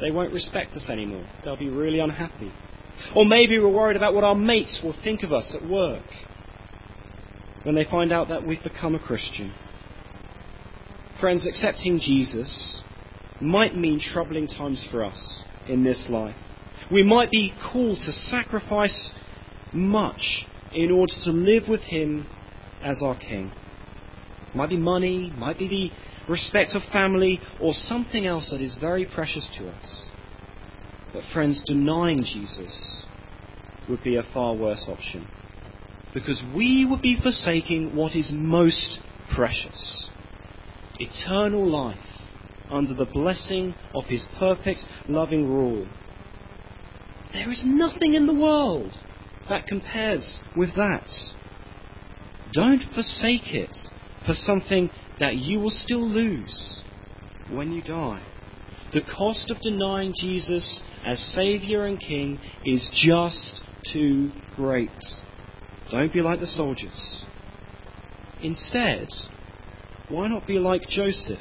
they 0.00 0.10
won't 0.10 0.32
respect 0.32 0.72
us 0.72 0.88
anymore. 0.90 1.26
They'll 1.44 1.56
be 1.56 1.70
really 1.70 2.00
unhappy. 2.00 2.52
Or 3.14 3.24
maybe 3.24 3.58
we're 3.58 3.68
worried 3.68 3.96
about 3.96 4.14
what 4.14 4.24
our 4.24 4.34
mates 4.34 4.80
will 4.82 4.94
think 5.04 5.22
of 5.22 5.32
us 5.32 5.54
at 5.60 5.68
work 5.68 6.04
when 7.64 7.74
they 7.74 7.84
find 7.84 8.12
out 8.12 8.28
that 8.28 8.46
we've 8.46 8.62
become 8.62 8.94
a 8.94 8.98
Christian. 8.98 9.52
Friends, 11.20 11.46
accepting 11.46 12.00
Jesus 12.00 12.82
might 13.40 13.76
mean 13.76 14.00
troubling 14.00 14.46
times 14.46 14.86
for 14.90 15.04
us 15.04 15.44
in 15.68 15.84
this 15.84 16.06
life. 16.08 16.36
We 16.90 17.02
might 17.02 17.30
be 17.30 17.52
called 17.72 17.98
to 18.04 18.12
sacrifice 18.12 19.12
much 19.72 20.46
in 20.74 20.90
order 20.90 21.12
to 21.24 21.30
live 21.30 21.64
with 21.68 21.82
Him 21.82 22.26
as 22.82 23.00
our 23.02 23.16
King. 23.16 23.52
Might 24.54 24.70
be 24.70 24.76
money, 24.76 25.32
might 25.36 25.58
be 25.58 25.68
the 25.68 26.30
respect 26.30 26.70
of 26.74 26.82
family, 26.92 27.40
or 27.60 27.72
something 27.72 28.26
else 28.26 28.50
that 28.50 28.60
is 28.60 28.76
very 28.80 29.06
precious 29.06 29.48
to 29.58 29.68
us. 29.68 30.08
But, 31.12 31.24
friends, 31.32 31.62
denying 31.66 32.24
Jesus 32.24 33.04
would 33.88 34.02
be 34.02 34.16
a 34.16 34.22
far 34.32 34.54
worse 34.54 34.84
option. 34.88 35.26
Because 36.14 36.42
we 36.54 36.86
would 36.88 37.02
be 37.02 37.18
forsaking 37.22 37.94
what 37.94 38.14
is 38.14 38.32
most 38.34 38.98
precious 39.34 40.10
eternal 40.98 41.66
life 41.66 41.98
under 42.70 42.94
the 42.94 43.06
blessing 43.06 43.74
of 43.94 44.04
His 44.04 44.26
perfect, 44.38 44.80
loving 45.08 45.48
rule. 45.48 45.86
There 47.32 47.50
is 47.50 47.62
nothing 47.66 48.14
in 48.14 48.26
the 48.26 48.34
world 48.34 48.92
that 49.48 49.66
compares 49.66 50.40
with 50.56 50.74
that. 50.76 51.08
Don't 52.52 52.82
forsake 52.94 53.54
it 53.54 53.76
for 54.26 54.34
something 54.34 54.90
that 55.18 55.36
you 55.36 55.58
will 55.58 55.70
still 55.70 56.06
lose 56.06 56.82
when 57.50 57.72
you 57.72 57.82
die. 57.82 58.22
The 58.92 59.02
cost 59.16 59.50
of 59.50 59.60
denying 59.62 60.12
Jesus 60.20 60.82
as 61.04 61.18
Saviour 61.34 61.86
and 61.86 61.98
King 61.98 62.38
is 62.64 62.90
just 63.06 63.62
too 63.90 64.30
great. 64.54 64.90
Don't 65.90 66.12
be 66.12 66.20
like 66.20 66.40
the 66.40 66.46
soldiers. 66.46 67.24
Instead, 68.42 69.08
why 70.08 70.28
not 70.28 70.46
be 70.46 70.58
like 70.58 70.82
Joseph 70.88 71.38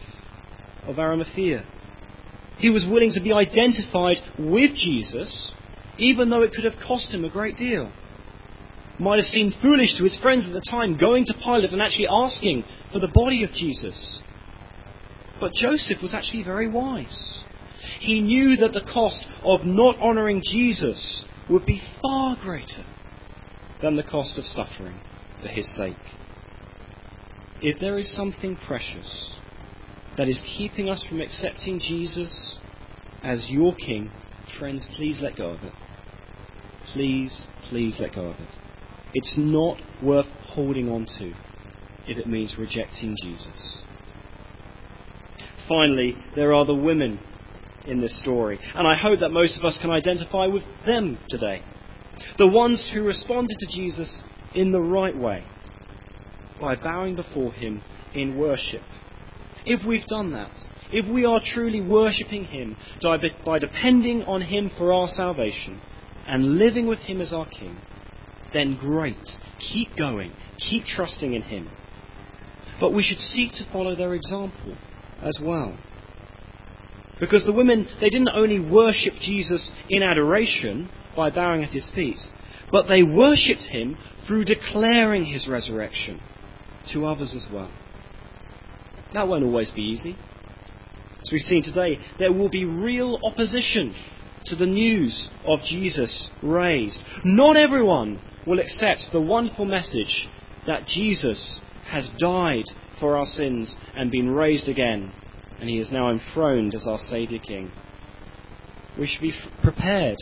of 0.84 0.98
Arimathea? 0.98 1.66
He 2.58 2.70
was 2.70 2.86
willing 2.90 3.12
to 3.14 3.22
be 3.22 3.34
identified 3.34 4.18
with 4.38 4.76
Jesus, 4.76 5.54
even 5.98 6.30
though 6.30 6.44
it 6.44 6.54
could 6.54 6.64
have 6.64 6.80
cost 6.86 7.14
him 7.14 7.26
a 7.26 7.30
great 7.30 7.58
deal. 7.58 7.92
Might 9.00 9.18
have 9.18 9.26
seemed 9.26 9.56
foolish 9.62 9.98
to 9.98 10.04
his 10.04 10.18
friends 10.22 10.46
at 10.46 10.54
the 10.54 10.64
time 10.70 10.98
going 10.98 11.26
to 11.26 11.34
Pilate 11.34 11.72
and 11.72 11.82
actually 11.82 12.08
asking 12.08 12.64
for 12.94 13.00
the 13.00 13.12
body 13.14 13.44
of 13.44 13.50
Jesus. 13.52 14.22
But 15.42 15.54
Joseph 15.54 16.02
was 16.04 16.14
actually 16.14 16.44
very 16.44 16.70
wise. 16.70 17.44
He 18.00 18.22
knew 18.22 18.56
that 18.58 18.74
the 18.74 18.88
cost 18.94 19.26
of 19.44 19.66
not 19.66 19.98
honouring 19.98 20.44
Jesus 20.46 21.26
would 21.50 21.66
be 21.66 21.82
far 22.02 22.38
greater 22.40 22.86
than 23.82 23.96
the 23.96 24.04
cost 24.04 24.38
of 24.38 24.46
suffering 24.46 25.00
for 25.42 25.48
his 25.48 25.68
sake. 25.76 25.96
If 27.60 27.80
there 27.80 27.98
is 27.98 28.16
something 28.16 28.56
precious 28.68 29.36
that 30.18 30.28
is 30.28 30.42
keeping 30.58 30.90
us 30.90 31.04
from 31.10 31.22
accepting 31.22 31.80
Jesus 31.80 32.60
as 33.24 33.50
your 33.50 33.74
King, 33.76 34.12
friends, 34.60 34.88
please 34.96 35.22
let 35.24 35.36
go 35.36 35.50
of 35.50 35.64
it. 35.64 35.74
Please, 36.94 37.48
please 37.70 37.98
let 38.00 38.14
go 38.14 38.28
of 38.28 38.40
it. 38.40 38.50
It's 39.14 39.36
not 39.38 39.78
worth 40.04 40.28
holding 40.44 40.90
on 40.90 41.08
to 41.18 41.34
if 42.08 42.18
it 42.18 42.28
means 42.28 42.56
rejecting 42.60 43.16
Jesus. 43.24 43.84
Finally, 45.72 46.18
there 46.36 46.54
are 46.54 46.66
the 46.66 46.76
women 46.76 47.18
in 47.86 48.02
this 48.02 48.20
story, 48.20 48.60
and 48.76 48.86
I 48.86 48.96
hope 48.96 49.22
that 49.22 49.30
most 49.30 49.58
of 49.58 49.64
us 49.64 49.78
can 49.82 49.90
identify 49.90 50.46
with 50.48 50.64
them 50.86 51.18
today. 51.30 51.64
The 52.38 52.48
ones 52.48 52.92
who 52.94 53.04
responded 53.04 53.56
to 53.58 53.68
Jesus 53.68 54.24
in 54.54 54.74
the 54.74 54.82
right 54.82 55.18
way 55.18 55.46
by 56.60 56.76
bowing 56.76 57.16
before 57.16 57.54
him 57.54 57.82
in 58.14 58.38
worship. 58.38 58.82
If 59.66 59.88
we've 59.88 60.06
done 60.08 60.34
that, 60.34 60.52
if 60.92 61.12
we 61.12 61.24
are 61.24 61.40
truly 61.44 61.80
worshipping 61.80 62.46
Him 62.46 62.76
by 63.46 63.60
depending 63.60 64.24
on 64.24 64.42
Him 64.42 64.72
for 64.78 64.92
our 64.92 65.08
salvation 65.08 65.82
and 66.28 66.58
living 66.58 66.88
with 66.88 67.00
Him 67.00 67.22
as 67.22 67.32
our 67.32 67.48
King, 67.48 67.78
then 68.54 68.78
great. 68.80 69.18
Keep 69.72 69.96
going. 69.98 70.34
Keep 70.70 70.84
trusting 70.86 71.34
in 71.34 71.44
Him. 71.44 71.70
But 72.80 72.94
we 72.94 73.04
should 73.04 73.20
seek 73.20 73.54
to 73.54 73.72
follow 73.72 73.96
their 73.96 74.14
example 74.14 74.76
as 75.22 75.38
well. 75.42 75.78
Because 77.20 77.46
the 77.46 77.54
women, 77.54 77.88
they 78.00 78.10
didn't 78.10 78.30
only 78.34 78.60
worship 78.60 79.14
Jesus 79.22 79.72
in 79.90 80.02
adoration 80.02 80.90
by 81.16 81.30
bowing 81.30 81.64
at 81.64 81.72
his 81.72 81.92
feet, 81.94 82.18
but 82.72 82.88
they 82.88 83.04
worshipped 83.04 83.64
him 83.70 83.98
through 84.28 84.46
declaring 84.46 85.26
his 85.26 85.48
resurrection 85.48 86.20
to 86.94 87.06
others 87.06 87.34
as 87.36 87.48
well. 87.54 87.72
That 89.14 89.28
won't 89.28 89.44
always 89.44 89.72
be 89.72 89.82
easy. 89.82 90.18
As 91.22 91.30
we've 91.32 91.42
seen 91.42 91.64
today, 91.64 92.00
there 92.18 92.32
will 92.32 92.50
be 92.50 92.66
real 92.66 93.20
opposition 93.24 93.94
to 94.46 94.56
the 94.56 94.66
news 94.66 95.30
of 95.46 95.60
Jesus 95.62 96.30
raised. 96.42 97.00
Not 97.24 97.58
everyone 97.58 98.20
will 98.48 98.60
accept 98.60 99.10
the 99.12 99.22
wonderful 99.22 99.66
message 99.66 100.28
that 100.66 100.88
Jesus 100.88 101.62
has 101.86 102.10
died 102.18 102.66
for 103.02 103.18
our 103.18 103.26
sins 103.26 103.76
and 103.96 104.10
been 104.10 104.30
raised 104.30 104.70
again 104.70 105.12
and 105.62 105.70
he 105.70 105.78
is 105.78 105.92
now 105.92 106.10
enthroned 106.10 106.74
as 106.74 106.88
our 106.88 106.98
Saviour 106.98 107.40
King. 107.40 107.72
We 109.00 109.08
should 109.08 109.22
be 109.22 109.34
prepared 109.62 110.18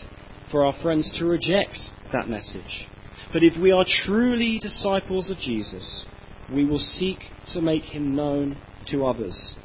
for 0.52 0.66
our 0.66 0.74
friends 0.82 1.12
to 1.18 1.26
reject 1.26 1.78
that 2.12 2.28
message. 2.28 2.88
But 3.32 3.44
if 3.44 3.58
we 3.58 3.72
are 3.72 3.86
truly 4.06 4.60
disciples 4.60 5.30
of 5.30 5.38
Jesus, 5.38 6.06
we 6.54 6.66
will 6.66 6.80
seek 6.80 7.20
to 7.54 7.62
make 7.62 7.84
him 7.84 8.16
known 8.16 8.58
to 8.88 9.06
others, 9.06 9.56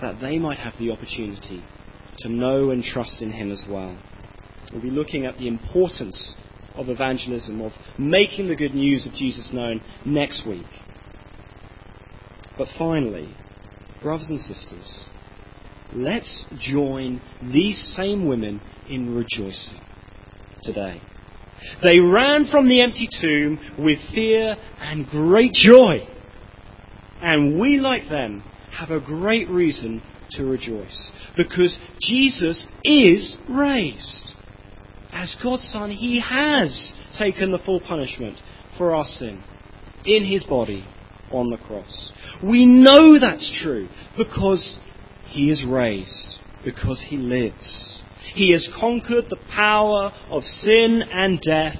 that 0.00 0.20
they 0.22 0.38
might 0.38 0.58
have 0.58 0.74
the 0.78 0.90
opportunity 0.90 1.62
to 2.20 2.28
know 2.30 2.70
and 2.70 2.82
trust 2.82 3.20
in 3.20 3.30
him 3.30 3.52
as 3.52 3.62
well. 3.68 3.98
We'll 4.72 4.82
be 4.82 4.90
looking 4.90 5.26
at 5.26 5.36
the 5.36 5.48
importance 5.48 6.36
of 6.76 6.88
evangelism, 6.88 7.60
of 7.60 7.72
making 7.98 8.48
the 8.48 8.56
good 8.56 8.74
news 8.74 9.06
of 9.06 9.12
Jesus 9.12 9.50
known 9.52 9.82
next 10.06 10.46
week. 10.46 10.66
But 12.60 12.68
finally, 12.76 13.34
brothers 14.02 14.28
and 14.28 14.38
sisters, 14.38 15.08
let's 15.94 16.44
join 16.58 17.22
these 17.42 17.94
same 17.96 18.28
women 18.28 18.60
in 18.86 19.14
rejoicing 19.14 19.80
today. 20.62 21.00
They 21.82 22.00
ran 22.00 22.44
from 22.50 22.68
the 22.68 22.82
empty 22.82 23.08
tomb 23.18 23.58
with 23.78 23.98
fear 24.14 24.56
and 24.78 25.06
great 25.06 25.54
joy. 25.54 26.06
And 27.22 27.58
we, 27.58 27.80
like 27.80 28.10
them, 28.10 28.44
have 28.72 28.90
a 28.90 29.00
great 29.00 29.48
reason 29.48 30.02
to 30.32 30.44
rejoice 30.44 31.12
because 31.38 31.78
Jesus 32.02 32.66
is 32.84 33.38
raised. 33.48 34.34
As 35.12 35.34
God's 35.42 35.66
Son, 35.72 35.90
He 35.90 36.20
has 36.20 36.92
taken 37.16 37.52
the 37.52 37.58
full 37.60 37.80
punishment 37.80 38.36
for 38.76 38.94
our 38.94 39.06
sin 39.06 39.42
in 40.04 40.26
His 40.26 40.44
body 40.44 40.86
on 41.30 41.48
the 41.48 41.58
cross. 41.58 42.12
We 42.42 42.66
know 42.66 43.18
that's 43.18 43.60
true 43.62 43.88
because 44.16 44.80
He 45.26 45.50
is 45.50 45.64
raised, 45.64 46.38
because 46.64 47.04
He 47.08 47.16
lives. 47.16 48.02
He 48.34 48.52
has 48.52 48.68
conquered 48.78 49.26
the 49.28 49.38
power 49.52 50.12
of 50.28 50.44
sin 50.44 51.02
and 51.10 51.40
death 51.40 51.76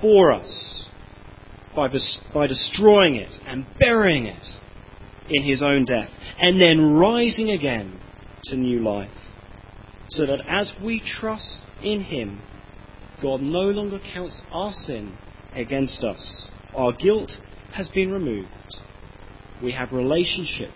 for 0.00 0.32
us 0.32 0.88
by, 1.74 1.88
by 2.34 2.46
destroying 2.46 3.16
it 3.16 3.32
and 3.46 3.66
burying 3.78 4.26
it 4.26 4.46
in 5.28 5.44
His 5.44 5.62
own 5.62 5.84
death 5.84 6.10
and 6.38 6.60
then 6.60 6.94
rising 6.94 7.50
again 7.50 8.00
to 8.44 8.56
new 8.56 8.82
life. 8.82 9.10
So 10.08 10.26
that 10.26 10.40
as 10.48 10.72
we 10.84 11.00
trust 11.00 11.62
in 11.82 12.02
Him, 12.02 12.40
God 13.22 13.40
no 13.42 13.60
longer 13.60 14.00
counts 14.12 14.42
our 14.50 14.72
sin 14.72 15.16
against 15.54 16.02
us. 16.02 16.50
Our 16.74 16.92
guilt 16.92 17.30
has 17.74 17.88
been 17.88 18.10
removed. 18.10 18.48
We 19.62 19.72
have 19.72 19.92
relationship 19.92 20.70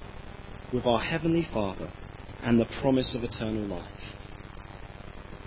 with 0.73 0.87
our 0.87 1.01
Heavenly 1.01 1.47
Father 1.53 1.91
and 2.43 2.61
the 2.61 2.67
promise 2.81 3.17
of 3.17 3.25
eternal 3.25 3.67
life. 3.67 3.91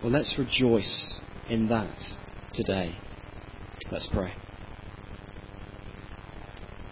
Well, 0.01 0.11
let's 0.11 0.35
rejoice 0.37 1.19
in 1.49 1.67
that 1.69 1.97
today. 2.53 2.97
Let's 3.91 4.09
pray. 4.11 4.33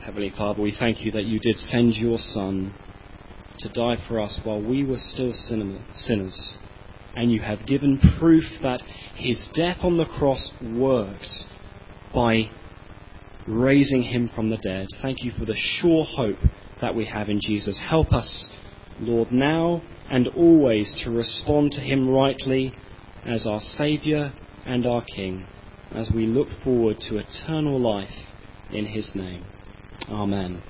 Heavenly 0.03 0.31
Father, 0.37 0.61
we 0.61 0.75
thank 0.77 1.03
you 1.03 1.11
that 1.13 1.25
you 1.25 1.39
did 1.39 1.55
send 1.57 1.95
your 1.95 2.17
Son 2.19 2.73
to 3.59 3.69
die 3.69 3.97
for 4.07 4.19
us 4.19 4.39
while 4.43 4.61
we 4.61 4.83
were 4.85 4.97
still 4.97 5.31
sinners. 5.33 6.57
And 7.15 7.31
you 7.31 7.41
have 7.41 7.65
given 7.65 7.99
proof 8.19 8.43
that 8.61 8.81
his 9.15 9.49
death 9.53 9.77
on 9.81 9.97
the 9.97 10.05
cross 10.05 10.51
worked 10.61 11.45
by 12.13 12.51
raising 13.47 14.03
him 14.03 14.29
from 14.33 14.49
the 14.49 14.57
dead. 14.57 14.87
Thank 15.01 15.23
you 15.23 15.31
for 15.37 15.45
the 15.45 15.55
sure 15.55 16.05
hope 16.15 16.39
that 16.81 16.95
we 16.95 17.05
have 17.05 17.29
in 17.29 17.39
Jesus. 17.41 17.79
Help 17.87 18.11
us, 18.11 18.49
Lord, 18.99 19.31
now 19.31 19.81
and 20.09 20.27
always 20.29 20.93
to 21.03 21.11
respond 21.11 21.71
to 21.71 21.81
him 21.81 22.09
rightly 22.09 22.73
as 23.25 23.47
our 23.47 23.59
Saviour 23.59 24.33
and 24.65 24.85
our 24.85 25.03
King 25.15 25.47
as 25.91 26.11
we 26.13 26.25
look 26.25 26.49
forward 26.63 26.97
to 27.09 27.17
eternal 27.17 27.79
life 27.79 28.09
in 28.71 28.85
his 28.85 29.11
name. 29.15 29.45
Amen. 30.09 30.61